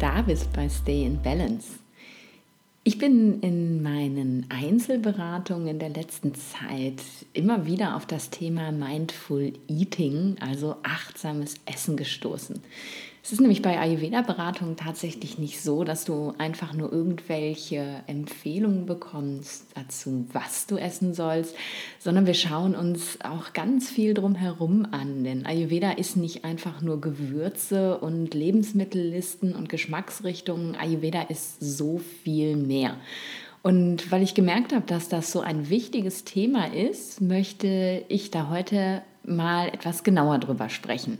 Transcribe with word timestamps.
da 0.00 0.22
bist 0.22 0.50
bei 0.54 0.66
Stay 0.68 1.04
in 1.04 1.20
Balance. 1.20 1.78
Ich 2.84 2.96
bin 2.96 3.40
in 3.40 3.82
meinen 3.82 4.46
Einzelberatungen 4.48 5.68
in 5.68 5.78
der 5.78 5.90
letzten 5.90 6.34
Zeit 6.34 7.02
immer 7.34 7.66
wieder 7.66 7.94
auf 7.96 8.06
das 8.06 8.30
Thema 8.30 8.72
Mindful 8.72 9.52
Eating, 9.68 10.36
also 10.40 10.76
achtsames 10.82 11.56
Essen 11.66 11.98
gestoßen. 11.98 12.62
Es 13.22 13.32
ist 13.32 13.40
nämlich 13.40 13.60
bei 13.60 13.78
Ayurveda-Beratungen 13.78 14.76
tatsächlich 14.76 15.38
nicht 15.38 15.60
so, 15.60 15.84
dass 15.84 16.06
du 16.06 16.32
einfach 16.38 16.72
nur 16.72 16.90
irgendwelche 16.90 18.02
Empfehlungen 18.06 18.86
bekommst 18.86 19.66
dazu, 19.74 20.26
was 20.32 20.66
du 20.66 20.78
essen 20.78 21.12
sollst, 21.12 21.54
sondern 21.98 22.26
wir 22.26 22.32
schauen 22.32 22.74
uns 22.74 23.18
auch 23.22 23.52
ganz 23.52 23.90
viel 23.90 24.14
drumherum 24.14 24.86
an. 24.90 25.22
Denn 25.22 25.44
Ayurveda 25.44 25.92
ist 25.92 26.16
nicht 26.16 26.46
einfach 26.46 26.80
nur 26.80 27.02
Gewürze 27.02 27.98
und 27.98 28.32
Lebensmittellisten 28.32 29.54
und 29.54 29.68
Geschmacksrichtungen. 29.68 30.74
Ayurveda 30.74 31.22
ist 31.22 31.60
so 31.60 31.98
viel 31.98 32.56
mehr. 32.56 32.96
Und 33.62 34.10
weil 34.10 34.22
ich 34.22 34.34
gemerkt 34.34 34.72
habe, 34.72 34.86
dass 34.86 35.10
das 35.10 35.30
so 35.30 35.40
ein 35.40 35.68
wichtiges 35.68 36.24
Thema 36.24 36.72
ist, 36.72 37.20
möchte 37.20 38.02
ich 38.08 38.30
da 38.30 38.48
heute 38.48 39.02
mal 39.22 39.68
etwas 39.68 40.04
genauer 40.04 40.38
drüber 40.38 40.70
sprechen. 40.70 41.18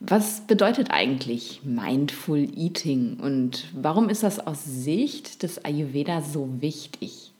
Was 0.00 0.42
bedeutet 0.42 0.90
eigentlich 0.90 1.62
Mindful 1.64 2.48
Eating 2.54 3.16
und 3.18 3.64
warum 3.74 4.10
ist 4.10 4.22
das 4.22 4.46
aus 4.46 4.62
Sicht 4.62 5.42
des 5.42 5.64
Ayurveda 5.64 6.20
so 6.20 6.60
wichtig? 6.60 7.32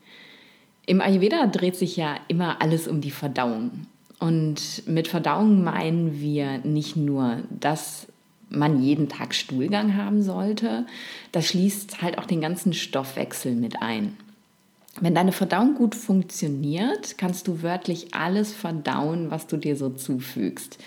Im 0.87 1.03
Ayurveda 1.03 1.49
dreht 1.49 1.77
sich 1.77 1.97
ja 1.97 2.17
immer 2.29 2.63
alles 2.63 2.89
um 2.89 3.03
die 3.03 3.11
Verdauung. 3.11 3.87
Und 4.21 4.87
mit 4.87 5.09
Verdauung 5.09 5.65
meinen 5.65 6.19
wir 6.19 6.59
nicht 6.59 6.97
nur, 6.97 7.43
dass 7.51 8.07
man 8.49 8.83
jeden 8.83 9.11
Tag 9.11 9.35
Stuhlgang 9.35 9.95
haben 9.95 10.23
sollte, 10.23 10.87
das 11.33 11.49
schließt 11.49 12.01
halt 12.01 12.17
auch 12.17 12.25
den 12.25 12.41
ganzen 12.41 12.73
Stoffwechsel 12.73 13.55
mit 13.55 13.83
ein. 13.83 14.17
Wenn 14.99 15.15
deine 15.15 15.33
Verdauung 15.33 15.75
gut 15.75 15.95
funktioniert, 15.95 17.19
kannst 17.19 17.49
du 17.49 17.63
wörtlich 17.63 18.15
alles 18.15 18.55
verdauen, 18.55 19.31
was 19.31 19.47
du 19.47 19.59
dir 19.59 19.77
so 19.77 19.91
zufügst 19.91 20.79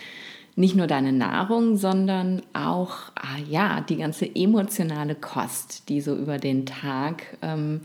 nicht 0.56 0.76
nur 0.76 0.88
deine 0.88 1.14
Nahrung, 1.14 1.78
sondern 1.78 2.42
auch 2.54 3.12
ah, 3.16 3.38
ja, 3.50 3.82
die 3.82 3.98
ganze 3.98 4.36
emotionale 4.36 5.16
Kost, 5.16 5.90
die 5.90 6.02
so 6.02 6.16
über 6.16 6.38
den 6.38 6.66
Tag 6.66 7.38
ähm, 7.42 7.82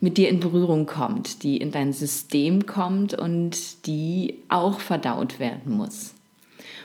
mit 0.00 0.16
dir 0.16 0.28
in 0.28 0.40
Berührung 0.40 0.86
kommt, 0.86 1.42
die 1.42 1.56
in 1.56 1.70
dein 1.70 1.92
System 1.92 2.66
kommt 2.66 3.14
und 3.14 3.86
die 3.86 4.38
auch 4.48 4.80
verdaut 4.80 5.38
werden 5.38 5.76
muss. 5.76 6.14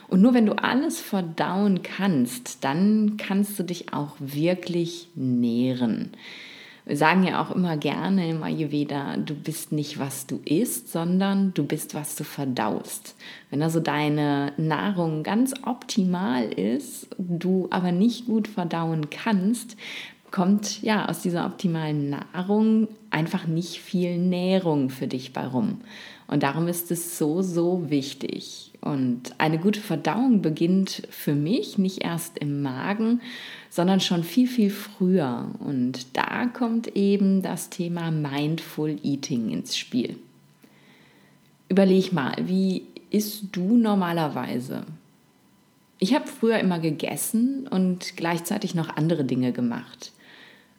Und 0.08 0.20
nur 0.20 0.34
wenn 0.34 0.46
du 0.46 0.52
alles 0.52 1.00
verdauen 1.00 1.82
kannst, 1.82 2.62
dann 2.62 3.16
kannst 3.16 3.58
du 3.58 3.62
dich 3.62 3.92
auch 3.92 4.16
wirklich 4.18 5.08
nähren. 5.14 6.12
Wir 6.86 6.98
sagen 6.98 7.24
ja 7.24 7.42
auch 7.42 7.50
immer 7.50 7.78
gerne 7.78 8.28
im 8.28 8.42
Ayurveda, 8.42 9.16
du 9.16 9.34
bist 9.34 9.72
nicht, 9.72 9.98
was 9.98 10.26
du 10.26 10.40
isst, 10.44 10.92
sondern 10.92 11.54
du 11.54 11.64
bist, 11.64 11.94
was 11.94 12.14
du 12.14 12.24
verdaust. 12.24 13.16
Wenn 13.48 13.62
also 13.62 13.80
deine 13.80 14.52
Nahrung 14.58 15.22
ganz 15.22 15.54
optimal 15.64 16.44
ist, 16.52 17.08
du 17.16 17.68
aber 17.70 17.90
nicht 17.90 18.26
gut 18.26 18.48
verdauen 18.48 19.08
kannst, 19.08 19.78
kommt 20.34 20.82
ja 20.82 21.08
aus 21.08 21.22
dieser 21.22 21.46
optimalen 21.46 22.10
Nahrung 22.10 22.88
einfach 23.10 23.46
nicht 23.46 23.78
viel 23.78 24.18
Nährung 24.18 24.90
für 24.90 25.06
dich 25.06 25.32
bei 25.32 25.46
rum. 25.46 25.82
Und 26.26 26.42
darum 26.42 26.66
ist 26.66 26.90
es 26.90 27.16
so, 27.18 27.40
so 27.40 27.88
wichtig. 27.88 28.72
Und 28.80 29.32
eine 29.38 29.58
gute 29.58 29.78
Verdauung 29.78 30.42
beginnt 30.42 31.06
für 31.08 31.36
mich 31.36 31.78
nicht 31.78 32.02
erst 32.02 32.36
im 32.38 32.62
Magen, 32.62 33.20
sondern 33.70 34.00
schon 34.00 34.24
viel, 34.24 34.48
viel 34.48 34.70
früher. 34.70 35.52
Und 35.60 36.16
da 36.16 36.46
kommt 36.46 36.96
eben 36.96 37.42
das 37.42 37.70
Thema 37.70 38.10
Mindful 38.10 38.98
Eating 39.04 39.50
ins 39.50 39.76
Spiel. 39.76 40.16
Überleg 41.68 42.12
mal, 42.12 42.34
wie 42.44 42.82
isst 43.10 43.44
du 43.52 43.76
normalerweise? 43.76 44.84
Ich 46.00 46.12
habe 46.12 46.26
früher 46.26 46.58
immer 46.58 46.80
gegessen 46.80 47.68
und 47.68 48.16
gleichzeitig 48.16 48.74
noch 48.74 48.96
andere 48.96 49.22
Dinge 49.22 49.52
gemacht. 49.52 50.10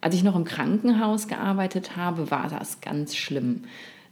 Als 0.06 0.14
ich 0.14 0.24
noch 0.24 0.36
im 0.36 0.44
Krankenhaus 0.44 1.28
gearbeitet 1.28 1.98
habe, 1.98 2.30
war 2.30 2.48
das 2.48 2.80
ganz 2.80 3.16
schlimm. 3.16 3.64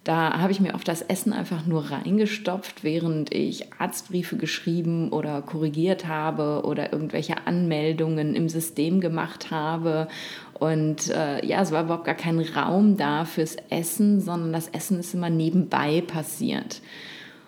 Da 0.03 0.39
habe 0.39 0.51
ich 0.51 0.59
mir 0.59 0.73
auf 0.73 0.83
das 0.83 1.03
Essen 1.03 1.33
einfach 1.33 1.67
nur 1.67 1.91
reingestopft, 1.91 2.83
während 2.83 3.31
ich 3.31 3.71
Arztbriefe 3.77 4.37
geschrieben 4.37 5.11
oder 5.11 5.43
korrigiert 5.43 6.07
habe 6.07 6.63
oder 6.65 6.91
irgendwelche 6.91 7.45
Anmeldungen 7.45 8.33
im 8.33 8.49
System 8.49 9.01
gemacht 9.01 9.51
habe. 9.51 10.07
Und 10.55 11.11
äh, 11.11 11.45
ja, 11.45 11.61
es 11.61 11.71
war 11.71 11.83
überhaupt 11.83 12.05
gar 12.05 12.15
kein 12.15 12.39
Raum 12.39 12.97
da 12.97 13.23
fürs 13.23 13.55
Essen, 13.69 14.19
sondern 14.19 14.51
das 14.51 14.69
Essen 14.69 14.99
ist 14.99 15.13
immer 15.13 15.29
nebenbei 15.29 16.01
passiert. 16.01 16.81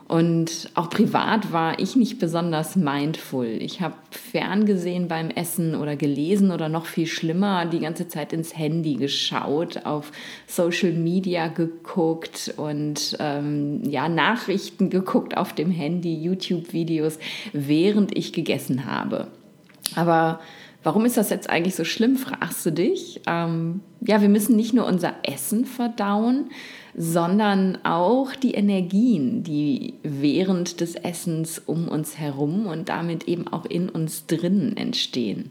Und 0.08 0.70
auch 0.76 0.92
privat 0.92 1.52
war 1.52 1.80
ich 1.80 1.96
nicht 1.96 2.20
besonders 2.20 2.76
mindful. 2.76 3.48
Ich 3.48 3.82
habe 3.82 3.96
ferngesehen 4.12 5.08
beim 5.08 5.32
Essen 5.32 5.74
oder 5.74 5.96
gelesen 5.96 6.52
oder 6.52 6.70
noch 6.70 6.86
viel 6.86 7.08
schlimmer 7.08 7.66
die 7.66 7.80
ganze 7.80 8.08
Zeit 8.08 8.32
ins 8.32 8.56
Handy 8.56 8.96
geschaut, 8.96 9.84
auf 9.86 10.12
Social 10.46 10.92
Media 10.92 11.48
geguckt 11.48 12.54
und 12.56 13.18
ähm, 13.20 13.82
ja 13.84 14.08
Nachrichten 14.08 14.92
geguckt 14.92 15.38
auf 15.38 15.54
dem 15.54 15.72
Handy, 15.72 16.16
YouTube-Videos, 16.22 17.18
während 17.52 18.16
ich 18.16 18.32
gegessen 18.32 18.86
habe. 18.86 19.28
Aber 19.96 20.40
Warum 20.86 21.04
ist 21.06 21.18
das 21.18 21.32
jetzt 21.32 21.50
eigentlich 21.50 21.74
so 21.74 21.84
schlimm, 21.84 22.16
fragst 22.16 22.64
du 22.64 22.72
dich. 22.72 23.20
Ähm, 23.26 23.82
ja, 24.02 24.22
wir 24.22 24.30
müssen 24.30 24.56
nicht 24.56 24.72
nur 24.72 24.86
unser 24.86 25.16
Essen 25.24 25.66
verdauen, 25.66 26.52
sondern 26.96 27.80
auch 27.84 28.36
die 28.36 28.54
Energien, 28.54 29.42
die 29.42 29.96
während 30.04 30.82
des 30.82 30.94
Essens 30.94 31.58
um 31.58 31.88
uns 31.88 32.20
herum 32.20 32.68
und 32.68 32.88
damit 32.88 33.28
eben 33.28 33.48
auch 33.48 33.66
in 33.66 33.90
uns 33.90 34.28
drinnen 34.28 34.78
entstehen. 34.78 35.50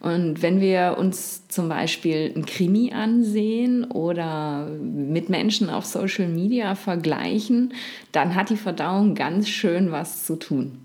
Und 0.00 0.40
wenn 0.40 0.58
wir 0.62 0.96
uns 0.98 1.46
zum 1.48 1.68
Beispiel 1.68 2.32
ein 2.34 2.46
Krimi 2.46 2.94
ansehen 2.94 3.84
oder 3.84 4.70
mit 4.80 5.28
Menschen 5.28 5.68
auf 5.68 5.84
Social 5.84 6.28
Media 6.28 6.76
vergleichen, 6.76 7.74
dann 8.10 8.34
hat 8.34 8.48
die 8.48 8.56
Verdauung 8.56 9.14
ganz 9.14 9.50
schön 9.50 9.92
was 9.92 10.24
zu 10.24 10.36
tun. 10.36 10.78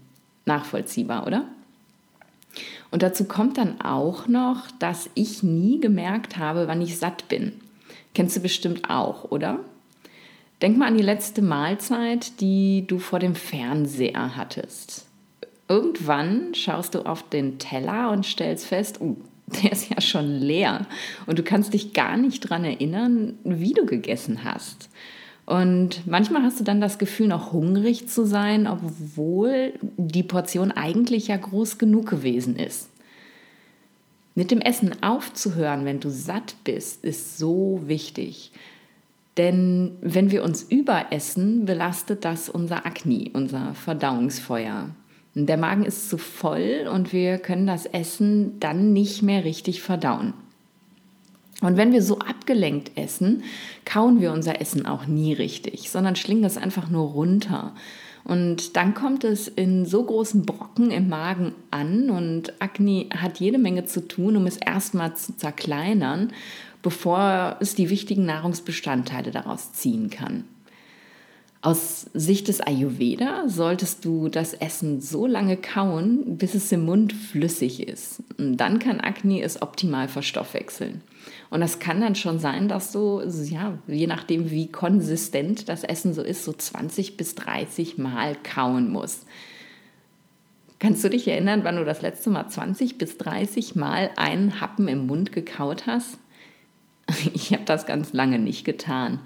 Nachvollziehbar, 0.45 1.25
oder? 1.25 1.45
Und 2.91 3.03
dazu 3.03 3.25
kommt 3.25 3.57
dann 3.57 3.81
auch 3.81 4.27
noch, 4.27 4.71
dass 4.79 5.09
ich 5.13 5.43
nie 5.43 5.79
gemerkt 5.79 6.37
habe, 6.37 6.67
wann 6.67 6.81
ich 6.81 6.97
satt 6.97 7.27
bin. 7.27 7.53
Kennst 8.13 8.37
du 8.37 8.41
bestimmt 8.41 8.89
auch, 8.89 9.25
oder? 9.31 9.59
Denk 10.61 10.77
mal 10.77 10.87
an 10.87 10.97
die 10.97 11.03
letzte 11.03 11.41
Mahlzeit, 11.41 12.39
die 12.41 12.85
du 12.87 12.97
vor 12.97 13.19
dem 13.19 13.35
Fernseher 13.35 14.35
hattest. 14.35 15.05
Irgendwann 15.67 16.55
schaust 16.55 16.95
du 16.95 17.01
auf 17.05 17.29
den 17.29 17.59
Teller 17.59 18.09
und 18.11 18.25
stellst 18.25 18.65
fest, 18.65 18.99
oh, 19.01 19.17
der 19.47 19.71
ist 19.71 19.89
ja 19.89 20.01
schon 20.01 20.39
leer 20.39 20.85
und 21.25 21.39
du 21.39 21.43
kannst 21.43 21.73
dich 21.73 21.93
gar 21.93 22.17
nicht 22.17 22.45
daran 22.45 22.65
erinnern, 22.65 23.37
wie 23.43 23.73
du 23.73 23.85
gegessen 23.85 24.43
hast. 24.43 24.89
Und 25.47 26.05
manchmal 26.05 26.43
hast 26.43 26.59
du 26.59 26.65
dann 26.65 26.81
das 26.81 26.97
Gefühl, 26.97 27.29
noch 27.29 27.53
hungrig 27.53 28.09
zu 28.09 28.25
sein, 28.25 28.67
obwohl 28.67 29.75
die 29.95 30.23
Portion 30.23 30.73
eigentlich 30.73 31.29
ja 31.29 31.37
groß 31.37 31.77
genug 31.77 32.09
gewesen 32.09 32.57
ist. 32.57 32.89
Mit 34.35 34.51
dem 34.51 34.59
Essen 34.59 35.01
aufzuhören, 35.01 35.85
wenn 35.85 36.01
du 36.01 36.09
satt 36.09 36.55
bist, 36.65 37.05
ist 37.05 37.37
so 37.37 37.81
wichtig. 37.85 38.51
Denn 39.37 39.93
wenn 40.01 40.31
wir 40.31 40.43
uns 40.43 40.63
überessen, 40.63 41.63
belastet 41.63 42.25
das 42.25 42.49
unser 42.49 42.85
Akne, 42.85 43.29
unser 43.31 43.73
Verdauungsfeuer. 43.73 44.89
Der 45.33 45.57
Magen 45.57 45.85
ist 45.85 46.09
zu 46.09 46.17
voll 46.17 46.89
und 46.93 47.13
wir 47.13 47.37
können 47.37 47.67
das 47.67 47.85
Essen 47.85 48.59
dann 48.59 48.91
nicht 48.91 49.21
mehr 49.21 49.45
richtig 49.45 49.81
verdauen. 49.81 50.33
Und 51.61 51.75
wenn 51.75 51.91
wir 51.91 52.03
so 52.03 52.19
abgelenkt 52.19 52.91
essen, 52.95 53.43
kauen 53.83 54.21
wir 54.21 54.31
unser 54.31 54.61
Essen 54.61 54.85
auch 54.85 55.07
nie 55.07 55.33
richtig, 55.33 55.89
sondern 55.89 56.15
schlingen 56.15 56.43
es 56.43 56.57
einfach 56.57 56.89
nur 56.89 57.09
runter. 57.09 57.73
Und 58.23 58.75
dann 58.75 58.93
kommt 58.93 59.23
es 59.23 59.47
in 59.47 59.85
so 59.85 60.03
großen 60.03 60.45
Brocken 60.45 60.91
im 60.91 61.07
Magen 61.07 61.55
an 61.71 62.09
und 62.09 62.61
Akne 62.61 63.07
hat 63.15 63.39
jede 63.39 63.57
Menge 63.57 63.85
zu 63.85 64.05
tun, 64.05 64.35
um 64.35 64.45
es 64.45 64.57
erstmal 64.57 65.15
zu 65.15 65.35
zerkleinern, 65.37 66.33
bevor 66.83 67.55
es 67.61 67.73
die 67.73 67.89
wichtigen 67.89 68.25
Nahrungsbestandteile 68.25 69.31
daraus 69.31 69.71
ziehen 69.71 70.09
kann. 70.09 70.43
Aus 71.61 72.05
Sicht 72.13 72.47
des 72.49 72.61
Ayurveda 72.61 73.49
solltest 73.49 74.05
du 74.05 74.29
das 74.29 74.53
Essen 74.53 75.01
so 75.01 75.25
lange 75.25 75.57
kauen, 75.57 76.37
bis 76.37 76.53
es 76.53 76.71
im 76.71 76.85
Mund 76.85 77.13
flüssig 77.13 77.87
ist. 77.87 78.21
Dann 78.37 78.77
kann 78.77 79.01
Akne 79.01 79.41
es 79.41 79.61
optimal 79.61 80.07
verstoffwechseln. 80.07 81.01
Und 81.49 81.61
das 81.61 81.79
kann 81.79 81.99
dann 81.99 82.15
schon 82.15 82.39
sein, 82.39 82.67
dass 82.67 82.91
du, 82.91 83.21
ja, 83.45 83.77
je 83.87 84.05
nachdem, 84.05 84.51
wie 84.51 84.67
konsistent 84.67 85.67
das 85.67 85.83
Essen 85.83 86.13
so 86.13 86.21
ist, 86.21 86.43
so 86.43 86.53
20 86.53 87.17
bis 87.17 87.35
30 87.35 87.97
Mal 87.97 88.35
kauen 88.43 88.91
musst. 88.91 89.25
Kannst 90.79 91.03
du 91.03 91.09
dich 91.09 91.27
erinnern, 91.27 91.63
wann 91.63 91.77
du 91.77 91.85
das 91.85 92.03
letzte 92.03 92.29
Mal 92.29 92.47
20 92.47 92.99
bis 92.99 93.17
30 93.17 93.75
Mal 93.75 94.11
einen 94.15 94.61
Happen 94.61 94.87
im 94.87 95.07
Mund 95.07 95.31
gekaut 95.31 95.87
hast? 95.87 96.19
Ich 97.33 97.53
habe 97.53 97.63
das 97.63 97.85
ganz 97.85 98.11
lange 98.11 98.37
nicht 98.37 98.65
getan. 98.65 99.21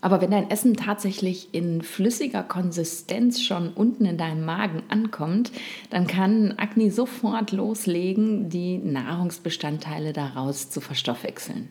Aber 0.00 0.20
wenn 0.20 0.30
dein 0.30 0.50
Essen 0.50 0.74
tatsächlich 0.74 1.48
in 1.52 1.82
flüssiger 1.82 2.42
Konsistenz 2.42 3.40
schon 3.40 3.72
unten 3.72 4.04
in 4.04 4.18
deinem 4.18 4.44
Magen 4.44 4.82
ankommt, 4.88 5.50
dann 5.90 6.06
kann 6.06 6.54
Agni 6.58 6.90
sofort 6.90 7.52
loslegen, 7.52 8.50
die 8.50 8.78
Nahrungsbestandteile 8.78 10.12
daraus 10.12 10.70
zu 10.70 10.80
verstoffwechseln. 10.80 11.70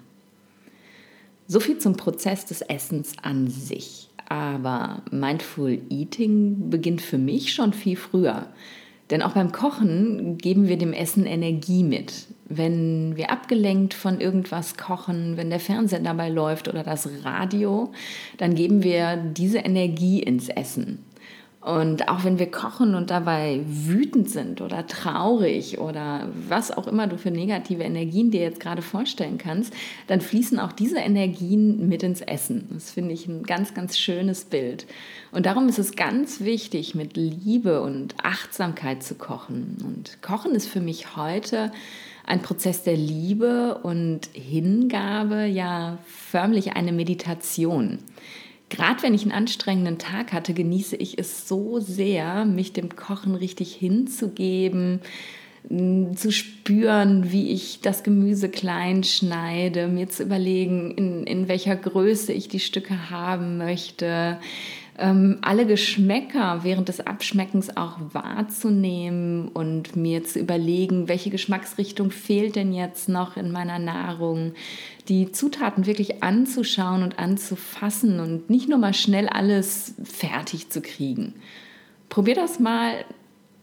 So 1.47 1.59
viel 1.59 1.77
zum 1.77 1.95
Prozess 1.95 2.45
des 2.45 2.61
Essens 2.61 3.13
an 3.21 3.47
sich. 3.47 4.09
Aber 4.27 5.03
Mindful 5.11 5.79
Eating 5.89 6.71
beginnt 6.71 7.01
für 7.01 7.19
mich 7.19 7.53
schon 7.53 7.73
viel 7.73 7.95
früher. 7.95 8.47
Denn 9.11 9.21
auch 9.21 9.33
beim 9.33 9.51
Kochen 9.51 10.37
geben 10.37 10.67
wir 10.67 10.77
dem 10.77 10.93
Essen 10.93 11.25
Energie 11.25 11.83
mit. 11.83 12.25
Wenn 12.47 13.15
wir 13.15 13.31
abgelenkt 13.31 13.93
von 13.93 14.19
irgendwas 14.19 14.77
kochen, 14.77 15.37
wenn 15.37 15.49
der 15.49 15.59
Fernseher 15.59 15.99
dabei 15.99 16.29
läuft 16.29 16.67
oder 16.67 16.83
das 16.83 17.07
Radio, 17.23 17.91
dann 18.37 18.55
geben 18.55 18.83
wir 18.83 19.15
diese 19.17 19.59
Energie 19.59 20.21
ins 20.21 20.49
Essen. 20.49 21.04
Und 21.65 22.09
auch 22.09 22.23
wenn 22.23 22.37
wir 22.37 22.51
kochen 22.51 22.93
und 22.93 23.09
dabei 23.09 23.59
wütend 23.65 24.29
sind 24.29 24.61
oder 24.61 24.85
traurig 24.85 25.79
oder 25.79 26.29
was 26.47 26.69
auch 26.69 26.85
immer 26.85 27.07
du 27.07 27.17
für 27.17 27.31
negative 27.31 27.81
Energien 27.81 28.29
dir 28.29 28.41
jetzt 28.41 28.59
gerade 28.59 28.83
vorstellen 28.83 29.39
kannst, 29.39 29.73
dann 30.05 30.21
fließen 30.21 30.59
auch 30.59 30.71
diese 30.71 30.99
Energien 30.99 31.89
mit 31.89 32.03
ins 32.03 32.21
Essen. 32.21 32.67
Das 32.71 32.91
finde 32.91 33.13
ich 33.15 33.25
ein 33.25 33.41
ganz, 33.41 33.73
ganz 33.73 33.97
schönes 33.97 34.45
Bild. 34.45 34.85
Und 35.31 35.47
darum 35.47 35.67
ist 35.67 35.79
es 35.79 35.95
ganz 35.95 36.41
wichtig, 36.41 36.93
mit 36.93 37.17
Liebe 37.17 37.81
und 37.81 38.13
Achtsamkeit 38.21 39.01
zu 39.01 39.15
kochen. 39.15 39.77
Und 39.83 40.21
Kochen 40.21 40.53
ist 40.53 40.67
für 40.67 40.81
mich 40.81 41.17
heute 41.17 41.71
ein 42.27 42.43
Prozess 42.43 42.83
der 42.83 42.95
Liebe 42.95 43.79
und 43.81 44.29
Hingabe, 44.33 45.45
ja 45.45 45.97
förmlich 46.05 46.73
eine 46.73 46.91
Meditation. 46.91 47.97
Gerade 48.69 49.03
wenn 49.03 49.13
ich 49.13 49.21
einen 49.23 49.31
anstrengenden 49.31 49.99
Tag 49.99 50.33
hatte, 50.33 50.53
genieße 50.53 50.95
ich 50.95 51.19
es 51.19 51.47
so 51.47 51.79
sehr, 51.79 52.45
mich 52.45 52.73
dem 52.73 52.95
Kochen 52.95 53.35
richtig 53.35 53.75
hinzugeben, 53.75 55.01
zu 55.69 56.31
spüren, 56.31 57.31
wie 57.31 57.51
ich 57.51 57.81
das 57.81 58.03
Gemüse 58.03 58.49
klein 58.49 59.03
schneide, 59.03 59.87
mir 59.87 60.07
zu 60.09 60.23
überlegen, 60.23 60.91
in, 60.91 61.23
in 61.25 61.47
welcher 61.47 61.75
Größe 61.75 62.33
ich 62.33 62.47
die 62.47 62.59
Stücke 62.59 63.09
haben 63.09 63.57
möchte, 63.57 64.39
ähm, 64.97 65.39
alle 65.41 65.65
Geschmäcker 65.65 66.59
während 66.63 66.87
des 66.87 67.05
Abschmeckens 67.05 67.75
auch 67.75 67.97
wahrzunehmen 68.13 69.49
und 69.49 69.95
mir 69.95 70.23
zu 70.23 70.39
überlegen, 70.39 71.07
welche 71.07 71.29
Geschmacksrichtung 71.29 72.11
fehlt 72.11 72.55
denn 72.55 72.73
jetzt 72.73 73.09
noch 73.09 73.35
in 73.35 73.51
meiner 73.51 73.79
Nahrung, 73.79 74.53
die 75.09 75.31
Zutaten 75.31 75.85
wirklich 75.85 76.23
anzuschauen 76.23 77.03
und 77.03 77.19
anzufassen 77.19 78.19
und 78.19 78.49
nicht 78.49 78.69
nur 78.69 78.77
mal 78.77 78.93
schnell 78.93 79.27
alles 79.27 79.95
fertig 80.03 80.69
zu 80.69 80.81
kriegen. 80.81 81.33
Probier 82.09 82.35
das 82.35 82.59
mal 82.59 82.93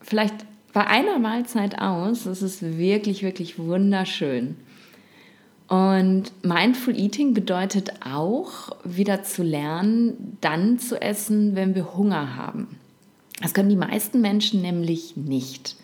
vielleicht 0.01 0.35
bei 0.73 0.87
einer 0.87 1.19
Mahlzeit 1.19 1.79
aus. 1.81 2.25
Das 2.25 2.43
ist 2.43 2.63
wirklich, 2.79 3.23
wirklich 3.23 3.59
wunderschön. 3.59 4.57
Und 5.73 6.33
Mindful 6.43 6.95
Eating 6.95 7.33
bedeutet 7.33 7.93
auch, 8.05 8.77
wieder 8.85 9.23
zu 9.23 9.43
lernen, 9.43 10.37
dann 10.43 10.79
zu 10.79 11.01
essen, 11.01 11.57
wenn 11.57 11.75
wir 11.75 11.95
Hunger 11.95 12.37
haben. 12.37 12.79
Das 13.41 13.55
können 13.55 13.71
die 13.71 13.77
meisten 13.77 14.21
Menschen 14.21 14.61
nämlich 14.61 15.17
nicht. 15.17 15.77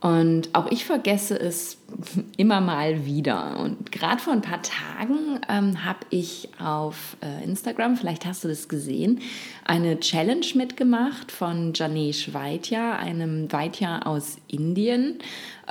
Und 0.00 0.50
auch 0.52 0.70
ich 0.70 0.84
vergesse 0.84 1.38
es 1.40 1.78
immer 2.36 2.60
mal 2.60 3.06
wieder. 3.06 3.58
Und 3.58 3.90
gerade 3.90 4.20
vor 4.20 4.34
ein 4.34 4.42
paar 4.42 4.60
Tagen 4.62 5.40
ähm, 5.48 5.84
habe 5.84 6.00
ich 6.10 6.50
auf 6.58 7.16
äh, 7.22 7.42
Instagram, 7.44 7.96
vielleicht 7.96 8.26
hast 8.26 8.44
du 8.44 8.48
das 8.48 8.68
gesehen, 8.68 9.20
eine 9.64 9.98
Challenge 9.98 10.46
mitgemacht 10.54 11.32
von 11.32 11.72
Janesh 11.74 12.34
Vaidya, 12.34 12.96
einem 12.96 13.50
Vaidya 13.50 14.02
aus 14.02 14.36
Indien. 14.48 15.18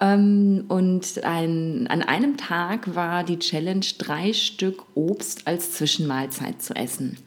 Ähm, 0.01 0.65
und 0.69 1.23
ein, 1.23 1.87
an 1.87 2.01
einem 2.01 2.35
Tag 2.35 2.95
war 2.95 3.23
die 3.23 3.39
Challenge, 3.39 3.85
drei 3.99 4.33
Stück 4.33 4.83
Obst 4.95 5.47
als 5.47 5.73
Zwischenmahlzeit 5.73 6.61
zu 6.61 6.75
essen. 6.75 7.17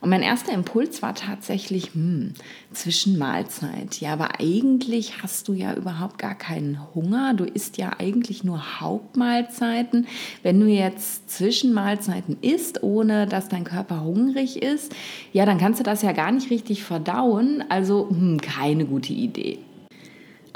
Und 0.00 0.10
mein 0.10 0.22
erster 0.22 0.52
Impuls 0.52 1.02
war 1.02 1.14
tatsächlich, 1.14 1.94
hm, 1.94 2.34
Zwischenmahlzeit. 2.72 4.00
Ja, 4.00 4.12
aber 4.12 4.40
eigentlich 4.40 5.22
hast 5.22 5.48
du 5.48 5.52
ja 5.52 5.74
überhaupt 5.74 6.18
gar 6.18 6.34
keinen 6.34 6.78
Hunger. 6.94 7.34
Du 7.34 7.44
isst 7.44 7.78
ja 7.78 7.92
eigentlich 7.98 8.44
nur 8.44 8.80
Hauptmahlzeiten. 8.80 10.06
Wenn 10.42 10.60
du 10.60 10.66
jetzt 10.66 11.30
Zwischenmahlzeiten 11.30 12.36
isst, 12.42 12.82
ohne 12.82 13.26
dass 13.26 13.48
dein 13.48 13.64
Körper 13.64 14.04
hungrig 14.04 14.62
ist, 14.62 14.94
ja, 15.32 15.46
dann 15.46 15.58
kannst 15.58 15.80
du 15.80 15.84
das 15.84 16.02
ja 16.02 16.12
gar 16.12 16.32
nicht 16.32 16.50
richtig 16.50 16.82
verdauen. 16.82 17.64
Also 17.68 18.08
hm, 18.08 18.40
keine 18.40 18.84
gute 18.84 19.12
Idee. 19.12 19.58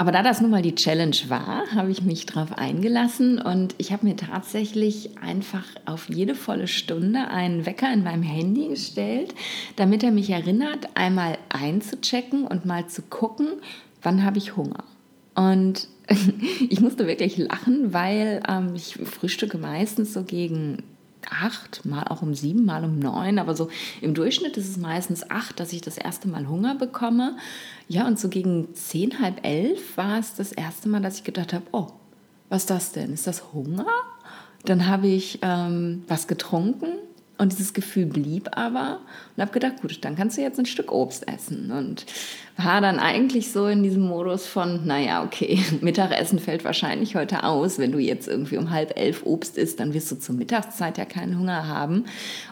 Aber 0.00 0.12
da 0.12 0.22
das 0.22 0.40
nun 0.40 0.50
mal 0.50 0.62
die 0.62 0.74
Challenge 0.74 1.14
war, 1.28 1.70
habe 1.74 1.90
ich 1.90 2.00
mich 2.00 2.24
darauf 2.24 2.56
eingelassen 2.56 3.38
und 3.38 3.74
ich 3.76 3.92
habe 3.92 4.06
mir 4.06 4.16
tatsächlich 4.16 5.18
einfach 5.18 5.66
auf 5.84 6.08
jede 6.08 6.34
volle 6.34 6.68
Stunde 6.68 7.28
einen 7.28 7.66
Wecker 7.66 7.92
in 7.92 8.02
meinem 8.02 8.22
Handy 8.22 8.68
gestellt, 8.68 9.34
damit 9.76 10.02
er 10.02 10.10
mich 10.10 10.30
erinnert, 10.30 10.88
einmal 10.94 11.36
einzuchecken 11.50 12.46
und 12.46 12.64
mal 12.64 12.86
zu 12.86 13.02
gucken, 13.02 13.48
wann 14.00 14.24
habe 14.24 14.38
ich 14.38 14.56
Hunger. 14.56 14.84
Und 15.34 15.86
ich 16.70 16.80
musste 16.80 17.06
wirklich 17.06 17.36
lachen, 17.36 17.92
weil 17.92 18.42
ähm, 18.48 18.74
ich 18.74 18.94
frühstücke 18.94 19.58
meistens 19.58 20.14
so 20.14 20.22
gegen 20.22 20.82
acht, 21.28 21.84
mal 21.84 22.04
auch 22.04 22.22
um 22.22 22.34
sieben, 22.34 22.64
mal 22.64 22.84
um 22.84 22.98
neun, 22.98 23.38
aber 23.38 23.54
so 23.54 23.68
im 24.00 24.14
Durchschnitt 24.14 24.56
ist 24.56 24.68
es 24.68 24.76
meistens 24.76 25.30
acht, 25.30 25.60
dass 25.60 25.72
ich 25.72 25.80
das 25.80 25.98
erste 25.98 26.28
Mal 26.28 26.48
Hunger 26.48 26.74
bekomme. 26.74 27.36
Ja, 27.88 28.06
und 28.06 28.18
so 28.18 28.28
gegen 28.28 28.74
zehn, 28.74 29.20
halb 29.20 29.44
elf 29.44 29.96
war 29.96 30.18
es 30.18 30.34
das 30.34 30.52
erste 30.52 30.88
Mal, 30.88 31.02
dass 31.02 31.16
ich 31.16 31.24
gedacht 31.24 31.52
habe, 31.52 31.64
oh, 31.72 31.88
was 32.48 32.62
ist 32.62 32.70
das 32.70 32.92
denn? 32.92 33.12
Ist 33.12 33.26
das 33.26 33.52
Hunger? 33.52 33.86
Dann 34.64 34.86
habe 34.86 35.08
ich 35.08 35.38
ähm, 35.42 36.04
was 36.08 36.26
getrunken 36.26 36.88
und 37.40 37.52
dieses 37.52 37.72
Gefühl 37.72 38.04
blieb 38.04 38.50
aber 38.52 39.00
und 39.34 39.40
habe 39.40 39.52
gedacht, 39.52 39.80
gut, 39.80 40.04
dann 40.04 40.14
kannst 40.14 40.36
du 40.36 40.42
jetzt 40.42 40.58
ein 40.58 40.66
Stück 40.66 40.92
Obst 40.92 41.26
essen. 41.26 41.70
Und 41.70 42.04
war 42.64 42.80
dann 42.80 42.98
eigentlich 42.98 43.52
so 43.52 43.66
in 43.66 43.82
diesem 43.82 44.02
Modus 44.02 44.46
von, 44.46 44.86
naja, 44.86 45.24
okay, 45.24 45.58
Mittagessen 45.80 46.38
fällt 46.38 46.64
wahrscheinlich 46.64 47.16
heute 47.16 47.44
aus. 47.44 47.78
Wenn 47.78 47.92
du 47.92 47.98
jetzt 47.98 48.28
irgendwie 48.28 48.58
um 48.58 48.70
halb 48.70 48.98
elf 48.98 49.24
Obst 49.24 49.56
isst, 49.56 49.80
dann 49.80 49.94
wirst 49.94 50.10
du 50.12 50.18
zur 50.18 50.34
Mittagszeit 50.34 50.98
ja 50.98 51.04
keinen 51.04 51.38
Hunger 51.38 51.66
haben. 51.66 52.04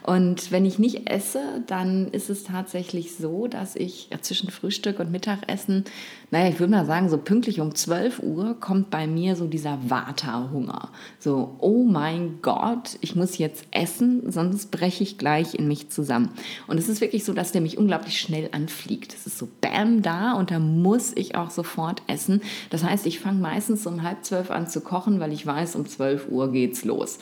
Und 0.03 0.51
wenn 0.51 0.65
ich 0.65 0.79
nicht 0.79 1.11
esse, 1.11 1.63
dann 1.67 2.09
ist 2.09 2.31
es 2.31 2.45
tatsächlich 2.45 3.17
so, 3.17 3.47
dass 3.47 3.77
ich 3.77 4.09
ja, 4.11 4.21
zwischen 4.21 4.51
Frühstück 4.51 5.01
und 5.01 5.11
Mittagessen, 5.11 5.85
naja, 6.31 6.49
ich 6.49 6.61
würde 6.61 6.73
mal 6.73 6.87
sagen, 6.87 7.09
so 7.09 7.19
pünktlich 7.19 7.61
um 7.61 7.75
12 7.75 8.21
Uhr 8.23 8.57
kommt 8.61 8.91
bei 8.91 9.07
mir 9.07 9.37
so 9.37 9.47
dieser 9.47 9.79
Vata-Hunger. 9.89 10.91
So, 11.19 11.57
oh 11.59 11.85
mein 11.85 12.41
Gott, 12.43 12.99
ich 13.01 13.17
muss 13.17 13.39
jetzt 13.39 13.65
essen, 13.71 14.31
sonst 14.31 14.71
breche 14.79 15.03
ich 15.03 15.19
gleich 15.19 15.55
in 15.55 15.67
mich 15.67 15.91
zusammen. 15.91 16.31
Und 16.67 16.79
es 16.79 16.89
ist 16.89 17.01
wirklich 17.01 17.25
so, 17.25 17.33
dass 17.33 17.53
der 17.53 17.61
mich 17.61 17.79
unglaublich 17.79 18.21
schnell 18.21 18.49
anfliegt. 18.53 19.13
Es 19.15 19.27
ist 19.27 19.39
so 19.39 19.49
Bam 19.61 20.03
da 20.03 20.33
und 20.35 20.51
da 20.51 20.59
muss 20.59 21.13
ich 21.15 21.35
auch 21.35 21.51
sofort 21.51 22.03
essen. 22.07 22.43
Das 22.71 22.85
heißt, 22.85 23.07
ich 23.07 23.21
fange 23.21 23.41
meistens 23.41 23.87
um 23.87 24.03
halb 24.03 24.25
zwölf 24.25 24.51
an 24.51 24.69
zu 24.69 24.81
kochen, 24.81 25.21
weil 25.21 25.33
ich 25.33 25.45
weiß, 25.45 25.77
um 25.77 25.87
12 25.87 26.29
Uhr 26.29 26.53
geht's 26.53 26.85
los. 26.85 27.19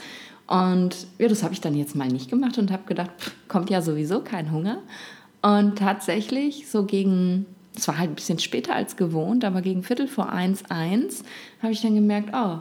Und 0.46 1.06
ja, 1.18 1.28
das 1.28 1.42
habe 1.42 1.54
ich 1.54 1.60
dann 1.60 1.74
jetzt 1.74 1.96
mal 1.96 2.08
nicht 2.08 2.30
gemacht 2.30 2.58
und 2.58 2.70
habe 2.70 2.84
gedacht, 2.86 3.10
pff, 3.18 3.32
kommt 3.48 3.70
ja 3.70 3.82
sowieso 3.82 4.20
kein 4.20 4.52
Hunger. 4.52 4.82
Und 5.42 5.78
tatsächlich, 5.78 6.68
so 6.68 6.84
gegen, 6.84 7.46
es 7.74 7.88
war 7.88 7.98
halt 7.98 8.10
ein 8.10 8.14
bisschen 8.14 8.38
später 8.38 8.74
als 8.74 8.96
gewohnt, 8.96 9.44
aber 9.44 9.62
gegen 9.62 9.82
Viertel 9.82 10.08
vor 10.08 10.30
eins, 10.30 10.64
eins, 10.68 11.24
habe 11.62 11.72
ich 11.72 11.80
dann 11.80 11.94
gemerkt, 11.94 12.30
oh, 12.32 12.58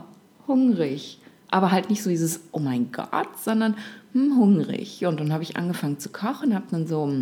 hungrig 0.48 1.20
aber 1.50 1.70
halt 1.70 1.90
nicht 1.90 2.02
so 2.02 2.10
dieses, 2.10 2.40
oh 2.52 2.58
mein 2.58 2.92
Gott, 2.92 3.38
sondern 3.42 3.76
hm, 4.16 4.36
hungrig. 4.38 5.04
Und 5.04 5.20
dann 5.20 5.32
habe 5.32 5.42
ich 5.42 5.56
angefangen 5.56 5.98
zu 5.98 6.08
kochen, 6.08 6.54
habe 6.54 6.66
dann 6.70 6.86
so, 6.86 7.12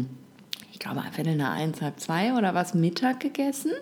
ich 0.73 0.79
glaube, 0.79 1.03
Viertel 1.13 1.37
nach 1.37 1.55
eins, 1.55 1.83
halb 1.83 1.99
zwei 1.99 2.35
oder 2.35 2.55
was 2.55 2.75
Mittag 2.75 3.21
gegessen 3.21 3.73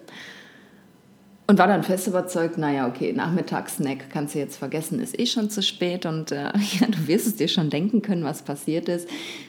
und 1.48 1.58
war 1.58 1.66
dann 1.66 1.82
fest 1.82 2.06
überzeugt, 2.06 2.56
naja, 2.56 2.86
okay, 2.86 3.12
Nachmittagssnack 3.12 4.10
kannst 4.10 4.34
du 4.34 4.38
jetzt 4.38 4.56
vergessen, 4.56 5.00
ist 5.00 5.18
eh 5.18 5.26
schon 5.26 5.50
zu 5.50 5.60
spät 5.60 6.06
und 6.06 6.30
äh, 6.30 6.44
ja, 6.80 6.86
du 6.88 7.08
wirst 7.08 7.26
es 7.26 7.36
dir 7.36 7.48
schon 7.48 7.68
denken 7.68 8.00
können, 8.00 8.24
was 8.24 8.42
passiert 8.42 8.88
ist. 8.88 9.08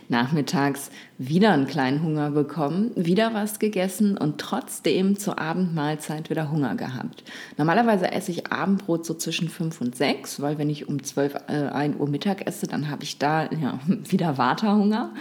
Nachmittags 0.10 0.90
wieder 1.18 1.52
einen 1.52 1.68
kleinen 1.68 2.04
Hunger 2.04 2.32
bekommen, 2.32 2.92
wieder 2.96 3.34
was 3.34 3.60
gegessen 3.60 4.18
und 4.18 4.40
trotzdem 4.40 5.18
zur 5.18 5.40
Abendmahlzeit 5.40 6.30
wieder 6.30 6.52
Hunger 6.52 6.76
gehabt. 6.76 7.24
Normalerweise 7.58 8.12
esse 8.12 8.32
ich 8.32 8.52
Abendbrot 8.52 9.06
so 9.06 9.14
zwischen 9.14 9.48
fünf 9.48 9.80
und 9.80 9.96
sechs, 9.96 10.42
weil 10.42 10.58
wenn 10.58 10.70
ich 10.70 10.90
um 10.90 11.04
zwölf, 11.04 11.36
äh, 11.48 11.70
ein 11.70 12.00
Uhr 12.00 12.10
Mittag 12.10 12.48
esse, 12.48 12.68
dann 12.68 12.90
habe 12.90 13.04
ich 13.04 13.20
da 13.20 13.50
ja, 13.52 13.80
wieder 13.88 14.38
Waterhunger. 14.38 15.14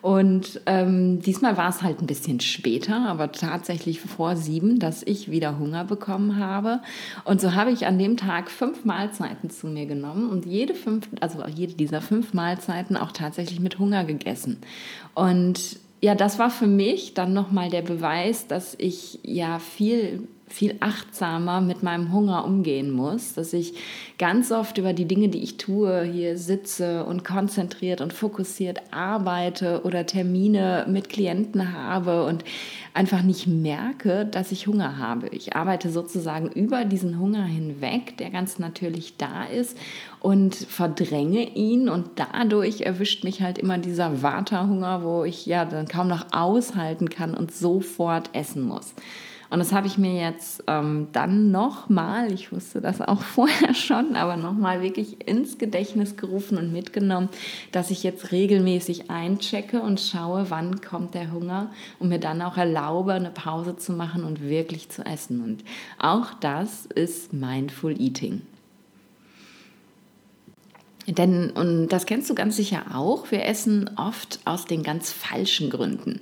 Und 0.00 0.60
ähm, 0.66 1.20
diesmal 1.20 1.56
war 1.56 1.68
es 1.68 1.82
halt 1.82 2.00
ein 2.00 2.06
bisschen 2.06 2.38
später, 2.38 3.08
aber 3.08 3.32
tatsächlich 3.32 4.00
vor 4.00 4.36
sieben, 4.36 4.78
dass 4.78 5.02
ich 5.02 5.30
wieder 5.30 5.58
Hunger 5.58 5.84
bekommen 5.84 6.36
habe. 6.36 6.80
Und 7.24 7.40
so 7.40 7.54
habe 7.54 7.72
ich 7.72 7.86
an 7.86 7.98
dem 7.98 8.16
Tag 8.16 8.50
fünf 8.50 8.84
Mahlzeiten 8.84 9.50
zu 9.50 9.66
mir 9.66 9.86
genommen 9.86 10.30
und 10.30 10.46
jede 10.46 10.74
fünf, 10.74 11.08
also 11.20 11.44
jede 11.46 11.74
dieser 11.74 12.00
fünf 12.00 12.32
Mahlzeiten 12.32 12.96
auch 12.96 13.10
tatsächlich 13.10 13.58
mit 13.58 13.80
Hunger 13.80 14.04
gegessen. 14.04 14.58
Und 15.14 15.80
ja, 16.00 16.14
das 16.14 16.38
war 16.38 16.50
für 16.50 16.68
mich 16.68 17.14
dann 17.14 17.32
nochmal 17.32 17.70
der 17.70 17.82
Beweis, 17.82 18.46
dass 18.46 18.76
ich 18.78 19.18
ja 19.24 19.58
viel 19.58 20.28
viel 20.48 20.76
achtsamer 20.80 21.60
mit 21.60 21.82
meinem 21.82 22.12
Hunger 22.12 22.44
umgehen 22.44 22.90
muss, 22.90 23.34
dass 23.34 23.52
ich 23.52 23.74
ganz 24.18 24.50
oft 24.50 24.78
über 24.78 24.92
die 24.92 25.06
Dinge, 25.06 25.28
die 25.28 25.42
ich 25.42 25.56
tue, 25.56 26.02
hier 26.02 26.36
sitze 26.36 27.04
und 27.04 27.24
konzentriert 27.24 28.00
und 28.00 28.12
fokussiert 28.12 28.80
arbeite 28.90 29.82
oder 29.84 30.06
Termine 30.06 30.86
mit 30.88 31.08
Klienten 31.08 31.72
habe 31.72 32.24
und 32.24 32.44
einfach 32.94 33.22
nicht 33.22 33.46
merke, 33.46 34.26
dass 34.26 34.50
ich 34.50 34.66
Hunger 34.66 34.98
habe. 34.98 35.28
Ich 35.28 35.54
arbeite 35.54 35.90
sozusagen 35.90 36.48
über 36.48 36.84
diesen 36.84 37.18
Hunger 37.18 37.44
hinweg, 37.44 38.16
der 38.18 38.30
ganz 38.30 38.58
natürlich 38.58 39.16
da 39.16 39.44
ist 39.44 39.78
und 40.20 40.54
verdränge 40.54 41.54
ihn 41.54 41.88
und 41.88 42.10
dadurch 42.16 42.80
erwischt 42.80 43.24
mich 43.24 43.40
halt 43.40 43.58
immer 43.58 43.78
dieser 43.78 44.22
Vata-Hunger, 44.22 45.04
wo 45.04 45.24
ich 45.24 45.46
ja 45.46 45.64
dann 45.64 45.86
kaum 45.86 46.08
noch 46.08 46.26
aushalten 46.32 47.08
kann 47.08 47.34
und 47.34 47.54
sofort 47.54 48.30
essen 48.32 48.62
muss. 48.62 48.94
Und 49.50 49.60
das 49.60 49.72
habe 49.72 49.86
ich 49.86 49.96
mir 49.96 50.14
jetzt 50.14 50.62
ähm, 50.66 51.08
dann 51.12 51.50
nochmal, 51.50 52.32
ich 52.32 52.52
wusste 52.52 52.80
das 52.80 53.00
auch 53.00 53.22
vorher 53.34 53.74
schon, 53.74 54.14
aber 54.14 54.36
nochmal 54.36 54.82
wirklich 54.82 55.26
ins 55.26 55.56
Gedächtnis 55.56 56.16
gerufen 56.16 56.58
und 56.58 56.72
mitgenommen, 56.72 57.30
dass 57.72 57.90
ich 57.90 58.02
jetzt 58.02 58.30
regelmäßig 58.30 59.10
einchecke 59.10 59.80
und 59.80 60.00
schaue, 60.00 60.50
wann 60.50 60.80
kommt 60.82 61.14
der 61.14 61.32
Hunger 61.32 61.70
und 61.98 62.08
mir 62.10 62.20
dann 62.20 62.42
auch 62.42 62.56
erlaube, 62.56 63.14
eine 63.14 63.30
Pause 63.30 63.76
zu 63.76 63.92
machen 63.92 64.24
und 64.24 64.42
wirklich 64.42 64.90
zu 64.90 65.04
essen. 65.04 65.42
Und 65.42 65.64
auch 65.98 66.34
das 66.40 66.84
ist 66.84 67.32
Mindful 67.32 67.98
Eating. 67.98 68.42
Denn, 71.06 71.50
und 71.52 71.88
das 71.88 72.04
kennst 72.04 72.28
du 72.28 72.34
ganz 72.34 72.56
sicher 72.56 72.94
auch, 72.94 73.30
wir 73.30 73.46
essen 73.46 73.88
oft 73.96 74.40
aus 74.44 74.66
den 74.66 74.82
ganz 74.82 75.10
falschen 75.10 75.70
Gründen 75.70 76.20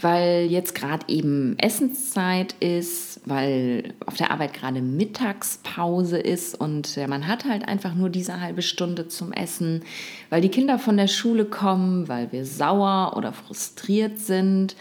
weil 0.00 0.46
jetzt 0.48 0.74
gerade 0.74 1.04
eben 1.08 1.58
Essenszeit 1.58 2.54
ist, 2.60 3.20
weil 3.24 3.94
auf 4.06 4.16
der 4.16 4.30
Arbeit 4.30 4.54
gerade 4.54 4.80
Mittagspause 4.80 6.18
ist 6.18 6.54
und 6.54 6.96
man 7.08 7.26
hat 7.26 7.44
halt 7.44 7.66
einfach 7.66 7.94
nur 7.94 8.08
diese 8.08 8.40
halbe 8.40 8.62
Stunde 8.62 9.08
zum 9.08 9.32
Essen, 9.32 9.82
weil 10.30 10.40
die 10.40 10.50
Kinder 10.50 10.78
von 10.78 10.96
der 10.96 11.08
Schule 11.08 11.44
kommen, 11.44 12.08
weil 12.08 12.30
wir 12.32 12.44
sauer 12.44 13.14
oder 13.16 13.32
frustriert 13.32 14.18
sind 14.18 14.76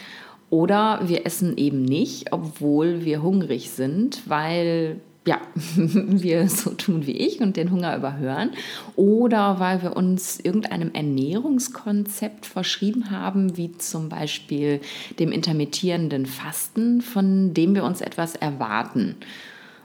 oder 0.49 1.01
wir 1.03 1.25
essen 1.25 1.57
eben 1.57 1.81
nicht, 1.81 2.31
obwohl 2.31 3.03
wir 3.03 3.21
hungrig 3.21 3.71
sind, 3.71 4.21
weil 4.27 5.01
ja, 5.27 5.41
wir 5.75 6.47
so 6.47 6.71
tun 6.71 7.05
wie 7.05 7.17
ich 7.17 7.41
und 7.41 7.57
den 7.57 7.69
Hunger 7.69 7.95
überhören 7.97 8.51
oder 8.95 9.59
weil 9.59 9.83
wir 9.83 9.95
uns 9.95 10.39
irgendeinem 10.39 10.91
Ernährungskonzept 10.93 12.45
verschrieben 12.45 13.11
haben, 13.11 13.57
wie 13.57 13.77
zum 13.77 14.07
Beispiel 14.07 14.79
dem 15.19 15.31
intermittierenden 15.31 16.25
Fasten, 16.25 17.01
von 17.01 17.53
dem 17.53 17.75
wir 17.75 17.83
uns 17.83 17.99
etwas 17.99 18.35
erwarten. 18.35 19.15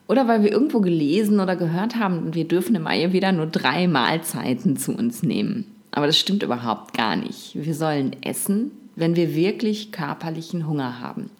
Oder 0.06 0.28
weil 0.28 0.42
wir 0.44 0.52
irgendwo 0.52 0.80
gelesen 0.80 1.40
oder 1.40 1.56
gehört 1.56 1.96
haben, 1.96 2.34
wir 2.34 2.46
dürfen 2.46 2.76
im 2.76 2.86
Ayurveda 2.86 3.32
nur 3.32 3.46
drei 3.46 3.88
Mahlzeiten 3.88 4.76
zu 4.76 4.92
uns 4.92 5.22
nehmen. 5.22 5.66
Aber 5.90 6.06
das 6.06 6.18
stimmt 6.18 6.42
überhaupt 6.42 6.94
gar 6.94 7.16
nicht. 7.16 7.52
Wir 7.54 7.74
sollen 7.74 8.16
essen, 8.22 8.70
wenn 8.94 9.16
wir 9.16 9.34
wirklich 9.34 9.90
körperlichen 9.90 10.66
Hunger 10.66 11.00
haben. 11.00 11.30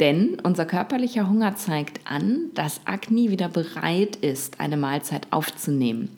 Denn 0.00 0.38
unser 0.42 0.64
körperlicher 0.64 1.28
Hunger 1.28 1.56
zeigt 1.56 2.00
an, 2.10 2.50
dass 2.54 2.80
Agni 2.86 3.30
wieder 3.30 3.48
bereit 3.48 4.16
ist, 4.16 4.60
eine 4.60 4.76
Mahlzeit 4.76 5.26
aufzunehmen. 5.30 6.08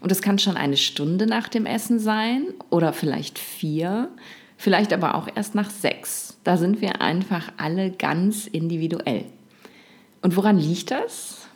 Und 0.00 0.10
es 0.10 0.20
kann 0.20 0.38
schon 0.38 0.56
eine 0.56 0.76
Stunde 0.76 1.26
nach 1.26 1.48
dem 1.48 1.66
Essen 1.66 1.98
sein 1.98 2.42
oder 2.70 2.92
vielleicht 2.92 3.38
vier, 3.38 4.08
vielleicht 4.56 4.92
aber 4.92 5.14
auch 5.14 5.28
erst 5.34 5.54
nach 5.54 5.70
sechs. 5.70 6.36
Da 6.44 6.56
sind 6.56 6.80
wir 6.80 7.00
einfach 7.00 7.52
alle 7.56 7.90
ganz 7.90 8.46
individuell. 8.46 9.24
Und 10.22 10.36
woran 10.36 10.58
liegt 10.58 10.90
das? 10.90 11.46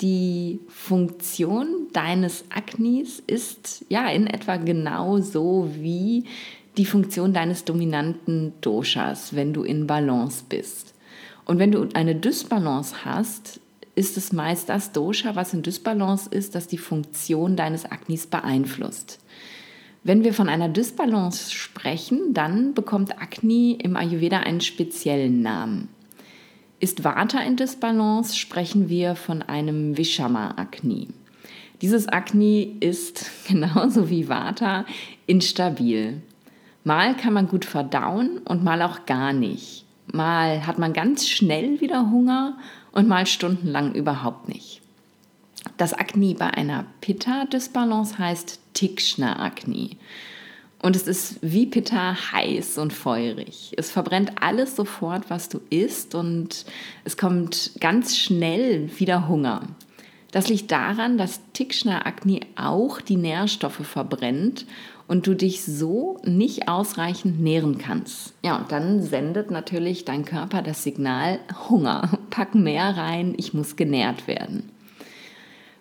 Die 0.00 0.58
Funktion 0.68 1.86
deines 1.92 2.44
Agnis 2.50 3.22
ist 3.24 3.84
ja 3.88 4.08
in 4.08 4.26
etwa 4.26 4.56
genauso 4.56 5.70
wie 5.78 6.24
die 6.76 6.86
Funktion 6.86 7.32
deines 7.32 7.64
dominanten 7.64 8.54
Doshas, 8.60 9.36
wenn 9.36 9.52
du 9.52 9.62
in 9.62 9.86
Balance 9.86 10.44
bist. 10.48 10.91
Und 11.52 11.58
wenn 11.58 11.70
du 11.70 11.86
eine 11.92 12.14
Dysbalance 12.14 13.04
hast, 13.04 13.60
ist 13.94 14.16
es 14.16 14.32
meist 14.32 14.70
das 14.70 14.92
Dosha, 14.92 15.36
was 15.36 15.52
in 15.52 15.60
Dysbalance 15.60 16.26
ist, 16.30 16.54
das 16.54 16.66
die 16.66 16.78
Funktion 16.78 17.56
deines 17.56 17.84
Agnis 17.84 18.26
beeinflusst. 18.26 19.18
Wenn 20.02 20.24
wir 20.24 20.32
von 20.32 20.48
einer 20.48 20.70
Dysbalance 20.70 21.52
sprechen, 21.52 22.32
dann 22.32 22.72
bekommt 22.72 23.20
Agni 23.20 23.72
im 23.72 23.96
Ayurveda 23.96 24.38
einen 24.38 24.62
speziellen 24.62 25.42
Namen. 25.42 25.90
Ist 26.80 27.04
Vata 27.04 27.40
in 27.40 27.56
Dysbalance, 27.56 28.34
sprechen 28.34 28.88
wir 28.88 29.14
von 29.14 29.42
einem 29.42 29.98
Vishama-Agni. 29.98 31.08
Dieses 31.82 32.08
Agni 32.08 32.78
ist 32.80 33.30
genauso 33.46 34.08
wie 34.08 34.30
Vata 34.30 34.86
instabil. 35.26 36.22
Mal 36.82 37.14
kann 37.14 37.34
man 37.34 37.46
gut 37.46 37.66
verdauen 37.66 38.38
und 38.38 38.64
mal 38.64 38.80
auch 38.80 39.04
gar 39.04 39.34
nicht. 39.34 39.81
Mal 40.12 40.66
hat 40.66 40.78
man 40.78 40.92
ganz 40.92 41.28
schnell 41.28 41.80
wieder 41.80 42.10
Hunger 42.10 42.56
und 42.92 43.08
mal 43.08 43.26
stundenlang 43.26 43.94
überhaupt 43.94 44.48
nicht. 44.48 44.82
Das 45.76 45.94
Agni 45.94 46.34
bei 46.34 46.48
einer 46.48 46.84
Pitta-Dysbalance 47.00 48.18
heißt 48.18 48.60
Tikshna-Agni. 48.74 49.96
Und 50.82 50.96
es 50.96 51.06
ist 51.06 51.38
wie 51.42 51.66
Pitta 51.66 52.32
heiß 52.32 52.78
und 52.78 52.92
feurig. 52.92 53.72
Es 53.76 53.90
verbrennt 53.90 54.42
alles 54.42 54.74
sofort, 54.74 55.30
was 55.30 55.48
du 55.48 55.60
isst 55.70 56.14
und 56.16 56.66
es 57.04 57.16
kommt 57.16 57.72
ganz 57.80 58.16
schnell 58.16 58.90
wieder 58.98 59.28
Hunger. 59.28 59.62
Das 60.32 60.48
liegt 60.48 60.72
daran, 60.72 61.18
dass 61.18 61.40
Tikshna 61.52 62.04
Agni 62.04 62.40
auch 62.56 63.00
die 63.00 63.16
Nährstoffe 63.16 63.86
verbrennt 63.86 64.66
und 65.12 65.26
du 65.26 65.34
dich 65.34 65.62
so 65.62 66.18
nicht 66.24 66.68
ausreichend 66.68 67.38
nähren 67.38 67.76
kannst. 67.76 68.32
Ja, 68.42 68.56
und 68.56 68.72
dann 68.72 69.02
sendet 69.02 69.50
natürlich 69.50 70.06
dein 70.06 70.24
Körper 70.24 70.62
das 70.62 70.84
Signal 70.84 71.38
Hunger. 71.68 72.18
Pack 72.30 72.54
mehr 72.54 72.96
rein, 72.96 73.34
ich 73.36 73.52
muss 73.52 73.76
genährt 73.76 74.26
werden. 74.26 74.70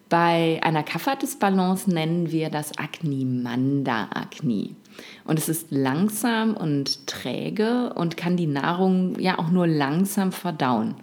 Bei 0.10 0.60
einer 0.64 0.84
Kapha-Disbalance 0.84 1.90
nennen 1.90 2.30
wir 2.34 2.50
das 2.50 2.78
Agni 2.78 3.24
Manda 3.24 4.10
Agni. 4.14 4.76
Und 5.24 5.40
es 5.40 5.48
ist 5.48 5.68
langsam 5.72 6.54
und 6.58 7.08
träge 7.08 7.94
und 7.94 8.18
kann 8.18 8.36
die 8.36 8.48
Nahrung 8.48 9.18
ja 9.18 9.40
auch 9.40 9.50
nur 9.50 9.66
langsam 9.66 10.34
verdauen. 10.34 10.96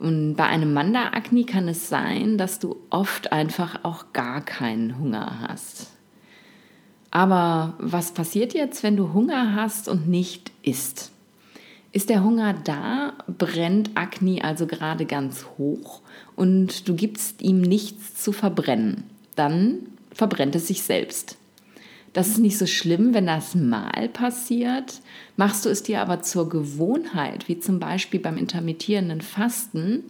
Und 0.00 0.34
bei 0.34 0.46
einem 0.46 0.74
Manda 0.74 1.12
Agni 1.12 1.44
kann 1.44 1.68
es 1.68 1.88
sein, 1.88 2.36
dass 2.36 2.58
du 2.58 2.74
oft 2.90 3.30
einfach 3.30 3.84
auch 3.84 4.12
gar 4.12 4.40
keinen 4.40 4.98
Hunger 4.98 5.46
hast. 5.46 5.93
Aber 7.14 7.74
was 7.78 8.10
passiert 8.10 8.54
jetzt, 8.54 8.82
wenn 8.82 8.96
du 8.96 9.12
Hunger 9.12 9.54
hast 9.54 9.88
und 9.88 10.08
nicht 10.08 10.50
isst? 10.62 11.12
Ist 11.92 12.10
der 12.10 12.24
Hunger 12.24 12.54
da, 12.54 13.12
brennt 13.28 13.92
Agni 13.94 14.42
also 14.42 14.66
gerade 14.66 15.06
ganz 15.06 15.46
hoch 15.56 16.00
und 16.34 16.88
du 16.88 16.96
gibst 16.96 17.40
ihm 17.40 17.60
nichts 17.60 18.20
zu 18.20 18.32
verbrennen, 18.32 19.04
dann 19.36 19.78
verbrennt 20.10 20.56
es 20.56 20.66
sich 20.66 20.82
selbst. 20.82 21.36
Das 22.14 22.26
ist 22.26 22.38
nicht 22.38 22.58
so 22.58 22.66
schlimm, 22.66 23.14
wenn 23.14 23.26
das 23.26 23.54
mal 23.54 24.08
passiert. 24.08 25.00
Machst 25.36 25.64
du 25.64 25.68
es 25.68 25.84
dir 25.84 26.00
aber 26.00 26.20
zur 26.20 26.48
Gewohnheit, 26.48 27.46
wie 27.46 27.60
zum 27.60 27.78
Beispiel 27.78 28.18
beim 28.18 28.38
intermittierenden 28.38 29.20
Fasten, 29.20 30.02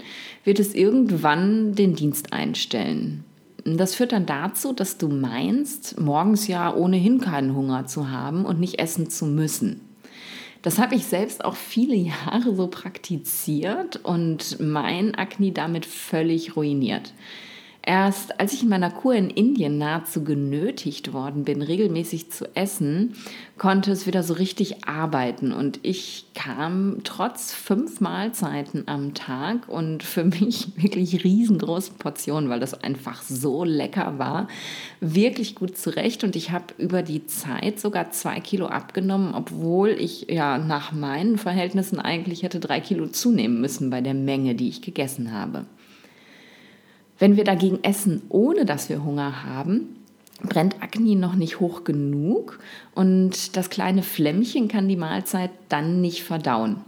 wird 0.42 0.58
es 0.58 0.74
irgendwann 0.74 1.74
den 1.74 1.94
Dienst 1.94 2.32
einstellen. 2.32 3.24
Das 3.64 3.94
führt 3.94 4.12
dann 4.12 4.26
dazu, 4.26 4.72
dass 4.72 4.98
du 4.98 5.08
meinst, 5.08 5.98
morgens 5.98 6.46
ja 6.46 6.74
ohnehin 6.74 7.20
keinen 7.20 7.54
Hunger 7.54 7.86
zu 7.86 8.10
haben 8.10 8.44
und 8.44 8.60
nicht 8.60 8.78
essen 8.78 9.08
zu 9.08 9.24
müssen. 9.24 9.80
Das 10.60 10.78
habe 10.78 10.94
ich 10.94 11.06
selbst 11.06 11.44
auch 11.44 11.56
viele 11.56 11.94
Jahre 11.94 12.54
so 12.54 12.66
praktiziert 12.66 13.96
und 13.96 14.60
mein 14.60 15.14
Akne 15.14 15.52
damit 15.52 15.86
völlig 15.86 16.56
ruiniert. 16.56 17.12
Erst 17.86 18.40
als 18.40 18.54
ich 18.54 18.62
in 18.62 18.70
meiner 18.70 18.90
Kur 18.90 19.14
in 19.14 19.28
Indien 19.28 19.76
nahezu 19.76 20.24
genötigt 20.24 21.12
worden 21.12 21.44
bin, 21.44 21.60
regelmäßig 21.60 22.30
zu 22.30 22.48
essen, 22.56 23.14
konnte 23.58 23.92
es 23.92 24.06
wieder 24.06 24.22
so 24.22 24.32
richtig 24.32 24.86
arbeiten. 24.88 25.52
Und 25.52 25.80
ich 25.82 26.24
kam 26.34 27.00
trotz 27.04 27.52
fünf 27.52 28.00
Mahlzeiten 28.00 28.84
am 28.88 29.12
Tag 29.12 29.68
und 29.68 30.02
für 30.02 30.24
mich 30.40 30.68
wirklich 30.76 31.24
riesengroßen 31.24 31.96
Portionen, 31.96 32.48
weil 32.48 32.60
das 32.60 32.72
einfach 32.72 33.20
so 33.20 33.64
lecker 33.64 34.18
war, 34.18 34.48
wirklich 35.00 35.54
gut 35.54 35.76
zurecht. 35.76 36.24
Und 36.24 36.36
ich 36.36 36.52
habe 36.52 36.72
über 36.78 37.02
die 37.02 37.26
Zeit 37.26 37.80
sogar 37.80 38.10
zwei 38.12 38.40
Kilo 38.40 38.64
abgenommen, 38.64 39.34
obwohl 39.34 39.90
ich 39.90 40.30
ja 40.30 40.56
nach 40.56 40.92
meinen 40.92 41.36
Verhältnissen 41.36 42.00
eigentlich 42.00 42.44
hätte 42.44 42.60
drei 42.60 42.80
Kilo 42.80 43.08
zunehmen 43.08 43.60
müssen 43.60 43.90
bei 43.90 44.00
der 44.00 44.14
Menge, 44.14 44.54
die 44.54 44.68
ich 44.68 44.80
gegessen 44.80 45.32
habe. 45.32 45.66
Wenn 47.18 47.36
wir 47.36 47.44
dagegen 47.44 47.82
essen, 47.82 48.22
ohne 48.28 48.64
dass 48.64 48.88
wir 48.88 49.04
Hunger 49.04 49.44
haben, 49.44 49.96
brennt 50.42 50.82
Agni 50.82 51.14
noch 51.14 51.34
nicht 51.34 51.60
hoch 51.60 51.84
genug 51.84 52.58
und 52.94 53.56
das 53.56 53.70
kleine 53.70 54.02
Flämmchen 54.02 54.68
kann 54.68 54.88
die 54.88 54.96
Mahlzeit 54.96 55.50
dann 55.68 56.00
nicht 56.00 56.24
verdauen. 56.24 56.84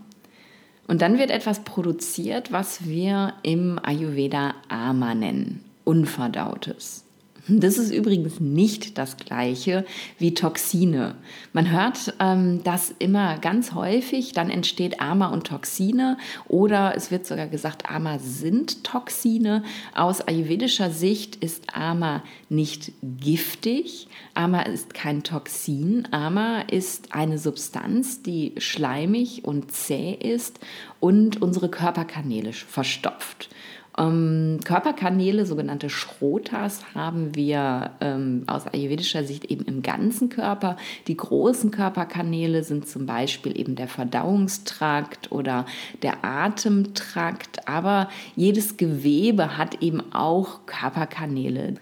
Und 0.88 1.02
dann 1.02 1.18
wird 1.18 1.30
etwas 1.30 1.64
produziert, 1.64 2.52
was 2.52 2.87
wir 2.87 3.35
im 3.42 3.80
Ayurveda 3.83 4.54
Ama 4.68 5.14
nennen, 5.14 5.64
Unverdautes. 5.85 7.05
Das 7.48 7.78
ist 7.78 7.92
übrigens 7.92 8.40
nicht 8.40 8.98
das 8.98 9.16
gleiche 9.16 9.84
wie 10.18 10.34
Toxine. 10.34 11.14
Man 11.52 11.70
hört 11.70 12.14
ähm, 12.18 12.62
das 12.64 12.92
immer 12.98 13.38
ganz 13.38 13.72
häufig, 13.72 14.32
dann 14.32 14.50
entsteht 14.50 15.00
Ama 15.00 15.28
und 15.28 15.46
Toxine 15.46 16.18
oder 16.48 16.94
es 16.96 17.12
wird 17.12 17.24
sogar 17.24 17.46
gesagt, 17.46 17.88
Ama 17.88 18.18
sind 18.18 18.82
Toxine. 18.82 19.62
Aus 19.94 20.22
ayurvedischer 20.22 20.90
Sicht 20.90 21.36
ist 21.36 21.72
Ama 21.72 22.24
nicht 22.48 22.90
giftig. 23.02 24.08
Ama 24.34 24.62
ist 24.62 24.92
kein 24.92 25.22
Toxin. 25.22 26.08
Ama 26.10 26.62
ist 26.62 27.14
eine 27.14 27.38
Substanz, 27.38 28.22
die 28.22 28.54
schleimig 28.58 29.44
und 29.44 29.70
zäh 29.70 30.14
ist 30.14 30.58
und 30.98 31.40
unsere 31.40 31.68
Körperkanäle 31.68 32.52
verstopft. 32.52 33.50
Ähm, 33.98 34.60
Körperkanäle, 34.64 35.46
sogenannte 35.46 35.88
Schrotas, 35.88 36.94
haben 36.94 37.34
wir 37.34 37.92
ähm, 38.00 38.44
aus 38.46 38.66
ayurvedischer 38.66 39.24
Sicht 39.24 39.46
eben 39.46 39.64
im 39.64 39.82
ganzen 39.82 40.28
Körper. 40.28 40.76
Die 41.06 41.16
großen 41.16 41.70
Körperkanäle 41.70 42.62
sind 42.62 42.88
zum 42.88 43.06
Beispiel 43.06 43.58
eben 43.58 43.74
der 43.74 43.88
Verdauungstrakt 43.88 45.32
oder 45.32 45.64
der 46.02 46.24
Atemtrakt, 46.24 47.66
aber 47.68 48.08
jedes 48.34 48.76
Gewebe 48.76 49.56
hat 49.56 49.82
eben 49.82 50.12
auch 50.12 50.66
Körperkanäle. 50.66 51.74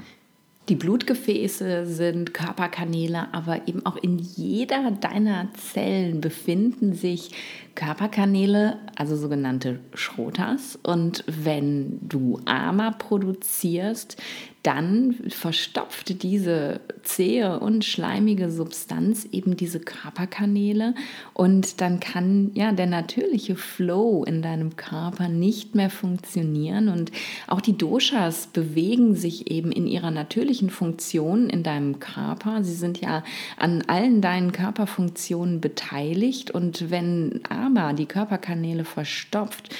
Die 0.70 0.76
Blutgefäße 0.76 1.84
sind 1.84 2.32
Körperkanäle, 2.32 3.28
aber 3.32 3.68
eben 3.68 3.84
auch 3.84 3.96
in 3.96 4.18
jeder 4.18 4.92
deiner 4.92 5.48
Zellen 5.52 6.22
befinden 6.22 6.94
sich 6.94 7.32
Körperkanäle, 7.74 8.78
also 8.96 9.16
sogenannte 9.16 9.80
Schrotas. 9.94 10.78
Und 10.82 11.24
wenn 11.26 11.98
du 12.02 12.40
Ama 12.44 12.90
produzierst, 12.92 14.16
dann 14.64 15.14
verstopft 15.28 16.22
diese 16.22 16.80
zähe 17.02 17.60
und 17.60 17.84
schleimige 17.84 18.50
Substanz 18.50 19.26
eben 19.30 19.58
diese 19.58 19.78
Körperkanäle 19.78 20.94
und 21.34 21.82
dann 21.82 22.00
kann 22.00 22.50
ja 22.54 22.72
der 22.72 22.86
natürliche 22.86 23.56
Flow 23.56 24.24
in 24.24 24.40
deinem 24.40 24.76
Körper 24.76 25.28
nicht 25.28 25.74
mehr 25.74 25.90
funktionieren 25.90 26.88
und 26.88 27.12
auch 27.46 27.60
die 27.60 27.76
Doshas 27.76 28.46
bewegen 28.46 29.14
sich 29.14 29.50
eben 29.50 29.70
in 29.70 29.86
ihrer 29.86 30.10
natürlichen 30.10 30.70
Funktion 30.70 31.50
in 31.50 31.62
deinem 31.62 31.98
Körper. 31.98 32.64
Sie 32.64 32.74
sind 32.74 33.02
ja 33.02 33.22
an 33.58 33.82
allen 33.86 34.22
deinen 34.22 34.52
Körperfunktionen 34.52 35.60
beteiligt 35.60 36.50
und 36.50 36.90
wenn 36.90 37.42
aber 37.64 37.92
die 37.92 38.06
Körperkanäle 38.06 38.84
verstopft, 38.84 39.74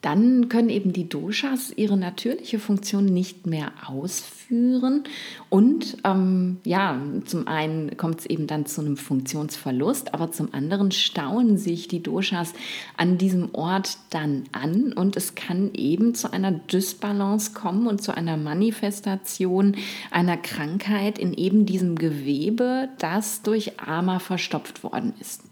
dann 0.00 0.48
können 0.48 0.68
eben 0.68 0.92
die 0.92 1.08
Doshas 1.08 1.72
ihre 1.74 1.96
natürliche 1.96 2.60
Funktion 2.60 3.04
nicht 3.04 3.46
mehr 3.46 3.72
ausführen. 3.86 5.02
Und 5.48 5.96
ähm, 6.04 6.58
ja, 6.64 7.00
zum 7.24 7.48
einen 7.48 7.96
kommt 7.96 8.20
es 8.20 8.26
eben 8.26 8.46
dann 8.46 8.64
zu 8.64 8.80
einem 8.80 8.96
Funktionsverlust, 8.96 10.14
aber 10.14 10.30
zum 10.30 10.54
anderen 10.54 10.92
stauen 10.92 11.58
sich 11.58 11.88
die 11.88 12.02
Doshas 12.02 12.54
an 12.96 13.18
diesem 13.18 13.54
Ort 13.54 13.98
dann 14.10 14.44
an 14.52 14.92
und 14.92 15.16
es 15.16 15.34
kann 15.34 15.74
eben 15.74 16.14
zu 16.14 16.32
einer 16.32 16.52
Dysbalance 16.52 17.52
kommen 17.52 17.88
und 17.88 18.00
zu 18.00 18.16
einer 18.16 18.36
Manifestation 18.36 19.76
einer 20.12 20.36
Krankheit 20.36 21.18
in 21.18 21.34
eben 21.34 21.66
diesem 21.66 21.96
Gewebe, 21.96 22.88
das 22.98 23.42
durch 23.42 23.80
Ama 23.80 24.20
verstopft 24.20 24.84
worden 24.84 25.14
ist. 25.20 25.47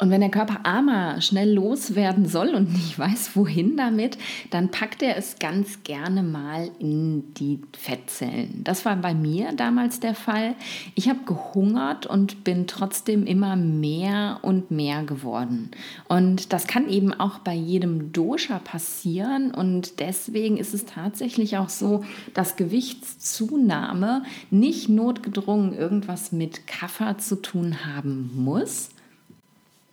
Und 0.00 0.10
wenn 0.10 0.20
der 0.20 0.30
Körper 0.30 0.60
Ama 0.62 1.20
schnell 1.20 1.52
loswerden 1.52 2.26
soll 2.26 2.54
und 2.54 2.72
nicht 2.72 2.96
weiß, 2.98 3.34
wohin 3.34 3.76
damit, 3.76 4.16
dann 4.50 4.70
packt 4.70 5.02
er 5.02 5.16
es 5.16 5.40
ganz 5.40 5.82
gerne 5.82 6.22
mal 6.22 6.70
in 6.78 7.34
die 7.34 7.60
Fettzellen. 7.76 8.62
Das 8.62 8.84
war 8.84 8.94
bei 8.94 9.12
mir 9.12 9.52
damals 9.52 9.98
der 9.98 10.14
Fall. 10.14 10.54
Ich 10.94 11.08
habe 11.08 11.18
gehungert 11.26 12.06
und 12.06 12.44
bin 12.44 12.68
trotzdem 12.68 13.26
immer 13.26 13.56
mehr 13.56 14.38
und 14.42 14.70
mehr 14.70 15.02
geworden. 15.02 15.72
Und 16.06 16.52
das 16.52 16.68
kann 16.68 16.88
eben 16.88 17.12
auch 17.12 17.40
bei 17.40 17.54
jedem 17.54 18.12
Dosha 18.12 18.60
passieren. 18.60 19.52
Und 19.52 19.98
deswegen 19.98 20.58
ist 20.58 20.74
es 20.74 20.84
tatsächlich 20.84 21.56
auch 21.56 21.68
so, 21.68 22.04
dass 22.34 22.54
Gewichtszunahme 22.54 24.22
nicht 24.50 24.88
notgedrungen 24.88 25.76
irgendwas 25.76 26.30
mit 26.30 26.68
Kaffer 26.68 27.18
zu 27.18 27.42
tun 27.42 27.84
haben 27.84 28.30
muss 28.36 28.90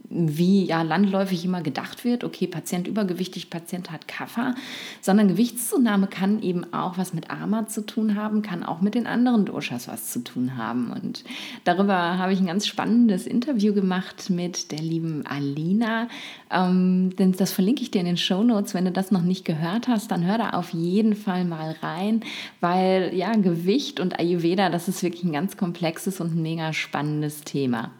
wie 0.09 0.65
ja 0.65 0.81
landläufig 0.81 1.45
immer 1.45 1.61
gedacht 1.61 2.03
wird, 2.03 2.23
okay, 2.23 2.47
Patient 2.47 2.87
übergewichtig, 2.87 3.49
Patient 3.49 3.91
hat 3.91 4.07
Kaffer, 4.07 4.55
sondern 5.01 5.27
Gewichtszunahme 5.27 6.07
kann 6.07 6.41
eben 6.41 6.73
auch 6.73 6.97
was 6.97 7.13
mit 7.13 7.29
Ama 7.29 7.67
zu 7.67 7.85
tun 7.85 8.15
haben, 8.15 8.41
kann 8.41 8.63
auch 8.63 8.81
mit 8.81 8.95
den 8.95 9.07
anderen 9.07 9.45
Doshas 9.45 9.87
was 9.87 10.11
zu 10.11 10.23
tun 10.23 10.57
haben. 10.57 10.91
Und 10.91 11.23
darüber 11.63 12.17
habe 12.17 12.33
ich 12.33 12.39
ein 12.39 12.45
ganz 12.45 12.67
spannendes 12.67 13.27
Interview 13.27 13.73
gemacht 13.73 14.29
mit 14.29 14.71
der 14.71 14.79
lieben 14.79 15.25
Alina. 15.25 16.07
Ähm, 16.51 17.11
das 17.17 17.51
verlinke 17.51 17.81
ich 17.81 17.91
dir 17.91 17.99
in 17.99 18.05
den 18.05 18.17
Show 18.17 18.43
Notes. 18.43 18.73
Wenn 18.73 18.85
du 18.85 18.91
das 18.91 19.11
noch 19.11 19.23
nicht 19.23 19.45
gehört 19.45 19.87
hast, 19.87 20.11
dann 20.11 20.25
hör 20.25 20.37
da 20.37 20.51
auf 20.51 20.71
jeden 20.71 21.15
Fall 21.15 21.45
mal 21.45 21.75
rein, 21.81 22.21
weil 22.61 23.11
ja, 23.13 23.33
Gewicht 23.33 23.99
und 23.99 24.19
Ayurveda, 24.19 24.69
das 24.69 24.87
ist 24.87 25.03
wirklich 25.03 25.23
ein 25.23 25.33
ganz 25.33 25.57
komplexes 25.57 26.21
und 26.21 26.35
mega 26.35 26.73
spannendes 26.73 27.41
Thema. 27.41 27.91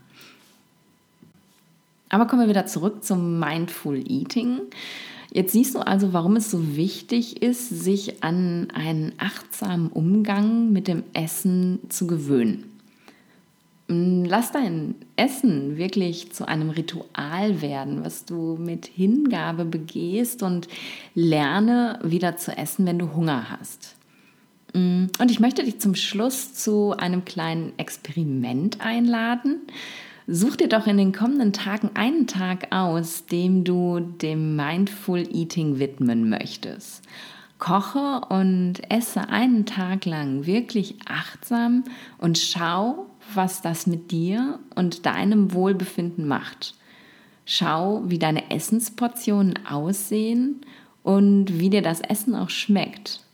Aber 2.10 2.28
kommen 2.28 2.44
wir 2.44 2.50
wieder 2.50 2.65
zurück 2.65 3.04
zum 3.04 3.39
Mindful 3.39 4.04
Eating. 4.10 4.62
Jetzt 5.32 5.52
siehst 5.52 5.76
du 5.76 5.80
also, 5.80 6.13
warum 6.13 6.38
es 6.38 6.50
so 6.50 6.78
wichtig 6.78 7.41
ist, 7.41 7.70
sich 7.70 8.24
an 8.24 8.70
einen 8.74 9.13
achtsamen 9.18 9.89
Umgang 9.89 10.72
mit 10.72 10.88
dem 10.88 11.04
Essen 11.13 11.80
zu 11.89 12.08
gewöhnen. 12.08 12.76
Mm, 13.88 14.24
lass 14.26 14.52
dein 14.52 14.96
Essen 15.15 15.78
wirklich 15.78 16.32
zu 16.32 16.48
einem 16.48 16.70
Ritual 16.70 17.62
werden, 17.62 18.04
was 18.04 18.26
du 18.26 18.58
mit 18.58 18.86
Hingabe 18.86 19.65
begehst 19.65 20.41
und 20.41 20.68
lerne 21.13 22.00
wieder 22.04 22.38
zu 22.38 22.58
essen, 22.58 22.86
wenn 22.86 22.98
du 22.98 23.13
Hunger 23.13 23.50
hast. 23.50 23.96
Mm, 24.74 25.08
und 25.20 25.30
ich 25.30 25.39
möchte 25.39 25.63
dich 25.63 25.80
zum 25.80 25.96
Schluss 25.96 26.54
zu 26.54 26.96
einem 26.98 27.26
kleinen 27.26 27.74
Experiment 27.78 28.82
einladen. 28.82 29.62
Such 30.28 30.56
dir 30.56 30.68
doch 30.68 30.88
in 30.88 30.98
den 30.98 31.12
kommenden 31.12 31.54
Tagen 31.54 31.92
einen 31.94 32.26
Tag 32.26 32.72
aus, 32.72 33.28
dem 33.28 33.64
du 33.64 34.00
dem 34.00 34.56
Mindful 34.56 35.20
Eating 35.20 35.78
widmen 35.78 36.30
möchtest. 36.30 37.04
Koche 37.60 38.22
und 38.30 38.80
esse 38.90 39.30
einen 39.30 39.68
Tag 39.68 40.06
lang 40.06 40.48
wirklich 40.48 40.96
achtsam 41.06 41.84
und 42.18 42.40
schau, 42.40 43.06
was 43.36 43.62
das 43.62 43.86
mit 43.86 44.10
dir 44.10 44.58
und 44.74 45.06
deinem 45.06 45.54
Wohlbefinden 45.54 46.28
macht. 46.28 46.74
Schau, 47.46 48.02
wie 48.08 48.18
deine 48.18 48.50
Essensportionen 48.50 49.60
aussehen 49.68 50.62
und 51.04 51.60
wie 51.60 51.70
dir 51.70 51.84
das 51.84 52.02
Essen 52.02 52.34
auch 52.34 52.50
schmeckt. 52.50 53.25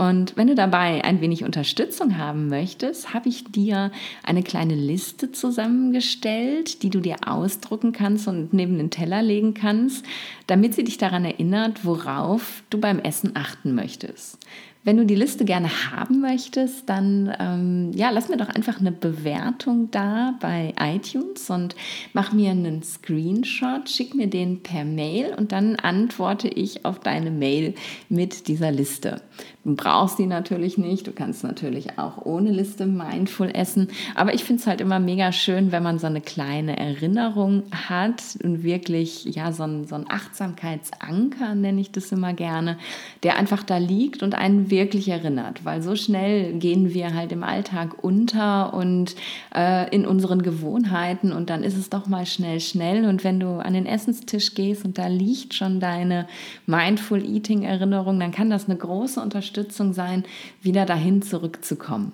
Und 0.00 0.34
wenn 0.38 0.46
du 0.46 0.54
dabei 0.54 1.04
ein 1.04 1.20
wenig 1.20 1.44
Unterstützung 1.44 2.16
haben 2.16 2.48
möchtest, 2.48 3.12
habe 3.12 3.28
ich 3.28 3.44
dir 3.44 3.92
eine 4.22 4.42
kleine 4.42 4.74
Liste 4.74 5.30
zusammengestellt, 5.30 6.82
die 6.82 6.88
du 6.88 7.00
dir 7.00 7.16
ausdrucken 7.26 7.92
kannst 7.92 8.26
und 8.26 8.54
neben 8.54 8.78
den 8.78 8.88
Teller 8.88 9.20
legen 9.20 9.52
kannst, 9.52 10.06
damit 10.46 10.72
sie 10.72 10.84
dich 10.84 10.96
daran 10.96 11.26
erinnert, 11.26 11.84
worauf 11.84 12.62
du 12.70 12.80
beim 12.80 12.98
Essen 12.98 13.32
achten 13.34 13.74
möchtest. 13.74 14.38
Wenn 14.82 14.96
du 14.96 15.04
die 15.04 15.14
Liste 15.14 15.44
gerne 15.44 15.68
haben 15.90 16.22
möchtest, 16.22 16.88
dann 16.88 17.34
ähm, 17.38 17.90
ja, 17.94 18.08
lass 18.08 18.30
mir 18.30 18.38
doch 18.38 18.48
einfach 18.48 18.80
eine 18.80 18.92
Bewertung 18.92 19.90
da 19.90 20.34
bei 20.40 20.72
iTunes 20.80 21.50
und 21.50 21.76
mach 22.14 22.32
mir 22.32 22.52
einen 22.52 22.82
Screenshot, 22.82 23.90
schick 23.90 24.14
mir 24.14 24.28
den 24.28 24.62
per 24.62 24.86
Mail 24.86 25.34
und 25.36 25.52
dann 25.52 25.76
antworte 25.76 26.48
ich 26.48 26.86
auf 26.86 26.98
deine 26.98 27.30
Mail 27.30 27.74
mit 28.08 28.48
dieser 28.48 28.72
Liste. 28.72 29.20
Du 29.64 29.76
brauchst 29.76 30.18
die 30.18 30.24
natürlich 30.24 30.78
nicht, 30.78 31.06
du 31.06 31.12
kannst 31.12 31.44
natürlich 31.44 31.98
auch 31.98 32.24
ohne 32.24 32.50
Liste 32.50 32.86
mindful 32.86 33.50
essen, 33.52 33.88
aber 34.14 34.32
ich 34.32 34.44
finde 34.44 34.62
es 34.62 34.66
halt 34.66 34.80
immer 34.80 34.98
mega 34.98 35.32
schön, 35.32 35.72
wenn 35.72 35.82
man 35.82 35.98
so 35.98 36.06
eine 36.06 36.22
kleine 36.22 36.78
Erinnerung 36.78 37.64
hat 37.70 38.22
und 38.42 38.62
wirklich, 38.62 39.24
ja, 39.26 39.52
so 39.52 39.64
ein, 39.64 39.86
so 39.86 39.94
ein 39.94 40.10
Achtsamkeitsanker 40.10 41.54
nenne 41.54 41.82
ich 41.82 41.92
das 41.92 42.10
immer 42.12 42.32
gerne, 42.32 42.78
der 43.22 43.36
einfach 43.36 43.62
da 43.62 43.76
liegt 43.76 44.22
und 44.22 44.34
einen 44.34 44.69
wirklich 44.70 45.08
erinnert, 45.08 45.64
weil 45.64 45.82
so 45.82 45.96
schnell 45.96 46.54
gehen 46.54 46.94
wir 46.94 47.14
halt 47.14 47.32
im 47.32 47.42
Alltag 47.42 48.02
unter 48.02 48.74
und 48.74 49.14
äh, 49.54 49.94
in 49.94 50.06
unseren 50.06 50.42
Gewohnheiten 50.42 51.32
und 51.32 51.50
dann 51.50 51.62
ist 51.62 51.76
es 51.76 51.90
doch 51.90 52.06
mal 52.06 52.26
schnell, 52.26 52.60
schnell 52.60 53.04
und 53.06 53.24
wenn 53.24 53.40
du 53.40 53.58
an 53.58 53.74
den 53.74 53.86
Essenstisch 53.86 54.54
gehst 54.54 54.84
und 54.84 54.98
da 54.98 55.06
liegt 55.06 55.54
schon 55.54 55.80
deine 55.80 56.26
Mindful 56.66 57.24
Eating 57.24 57.62
Erinnerung, 57.62 58.18
dann 58.20 58.32
kann 58.32 58.50
das 58.50 58.68
eine 58.68 58.78
große 58.78 59.20
Unterstützung 59.20 59.92
sein, 59.92 60.24
wieder 60.62 60.86
dahin 60.86 61.22
zurückzukommen. 61.22 62.12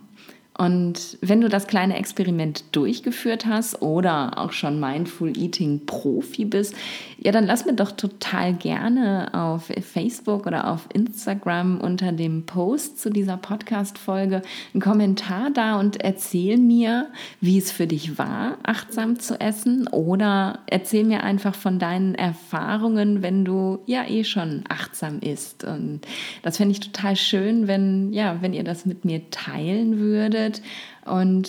Und 0.59 1.19
wenn 1.21 1.42
du 1.42 1.49
das 1.49 1.66
kleine 1.66 1.99
Experiment 1.99 2.64
durchgeführt 2.73 3.45
hast 3.45 3.83
oder 3.83 4.38
auch 4.38 4.53
schon 4.53 4.81
Mindful 4.81 5.37
Eating 5.37 5.85
Profi 5.85 6.47
bist, 6.47 6.75
ja, 7.19 7.31
dann 7.31 7.45
lass 7.45 7.66
mir 7.66 7.75
doch 7.75 7.92
total 7.92 8.55
gerne 8.55 9.35
auf 9.35 9.71
Facebook 9.81 10.47
oder 10.47 10.71
auf 10.71 10.88
Instagram 10.95 11.81
unter 11.81 12.12
dem 12.12 12.47
Post 12.47 13.01
zu 13.01 13.11
dieser 13.11 13.37
Podcast-Folge 13.37 14.42
einen 14.73 14.81
Kommentar 14.81 15.51
da 15.51 15.79
und 15.79 16.01
erzähl 16.01 16.57
mir, 16.57 17.09
wie 17.40 17.59
es 17.59 17.71
für 17.71 17.87
dich 17.87 18.16
war, 18.16 18.57
achtsam 18.62 19.19
zu 19.19 19.38
essen 19.38 19.88
oder 19.88 20.61
erzähl 20.69 21.05
mir 21.05 21.23
einfach 21.23 21.55
von 21.55 21.79
deinen 21.79 22.14
Erfahrungen, 22.14 23.23
wenn 23.23 23.45
du 23.45 23.81
ja 23.87 24.09
eh 24.09 24.25
schon 24.25 24.64
achtsam 24.69 25.21
isst. 25.21 25.64
Und 25.64 26.01
das 26.42 26.57
fände 26.57 26.73
ich 26.73 26.81
total 26.81 27.16
schön, 27.16 27.66
wenn, 27.66 28.12
ja, 28.12 28.38
wenn 28.40 28.55
ihr 28.55 28.64
das 28.64 28.87
mit 28.87 29.05
mir 29.05 29.29
teilen 29.31 29.99
würdet 29.99 30.46
findet 30.47 30.63
und 31.05 31.49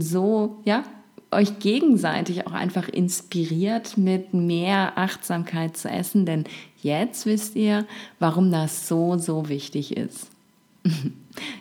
so, 0.00 0.58
ja, 0.64 0.84
euch 1.30 1.58
gegenseitig 1.58 2.46
auch 2.46 2.52
einfach 2.52 2.88
inspiriert, 2.88 3.98
mit 3.98 4.32
mehr 4.32 4.96
Achtsamkeit 4.96 5.76
zu 5.76 5.88
essen, 5.88 6.24
denn 6.24 6.44
jetzt 6.82 7.26
wisst 7.26 7.56
ihr, 7.56 7.84
warum 8.18 8.50
das 8.50 8.88
so, 8.88 9.18
so 9.18 9.48
wichtig 9.48 9.96
ist. 9.96 10.28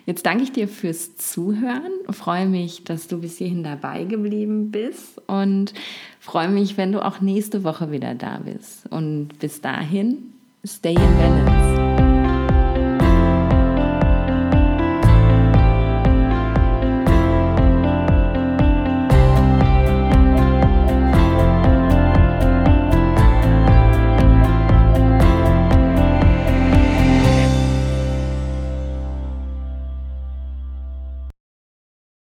Jetzt 0.06 0.26
danke 0.26 0.44
ich 0.44 0.54
dir 0.54 0.70
fürs 0.70 1.18
Zuhören, 1.18 1.92
freue 2.12 2.46
mich, 2.46 2.86
dass 2.86 3.10
du 3.10 3.20
bis 3.20 3.40
hierhin 3.40 3.64
dabei 3.64 4.06
geblieben 4.06 4.72
bist 4.72 5.22
und 5.28 5.74
freue 6.20 6.48
mich, 6.48 6.78
wenn 6.78 6.94
du 6.94 7.04
auch 7.04 7.20
nächste 7.20 7.66
Woche 7.66 7.92
wieder 7.92 8.16
da 8.16 8.38
bist. 8.38 8.86
Und 8.90 9.38
bis 9.40 9.60
dahin, 9.60 10.32
stay 10.64 10.94
in 10.94 11.18
balance. 11.18 11.85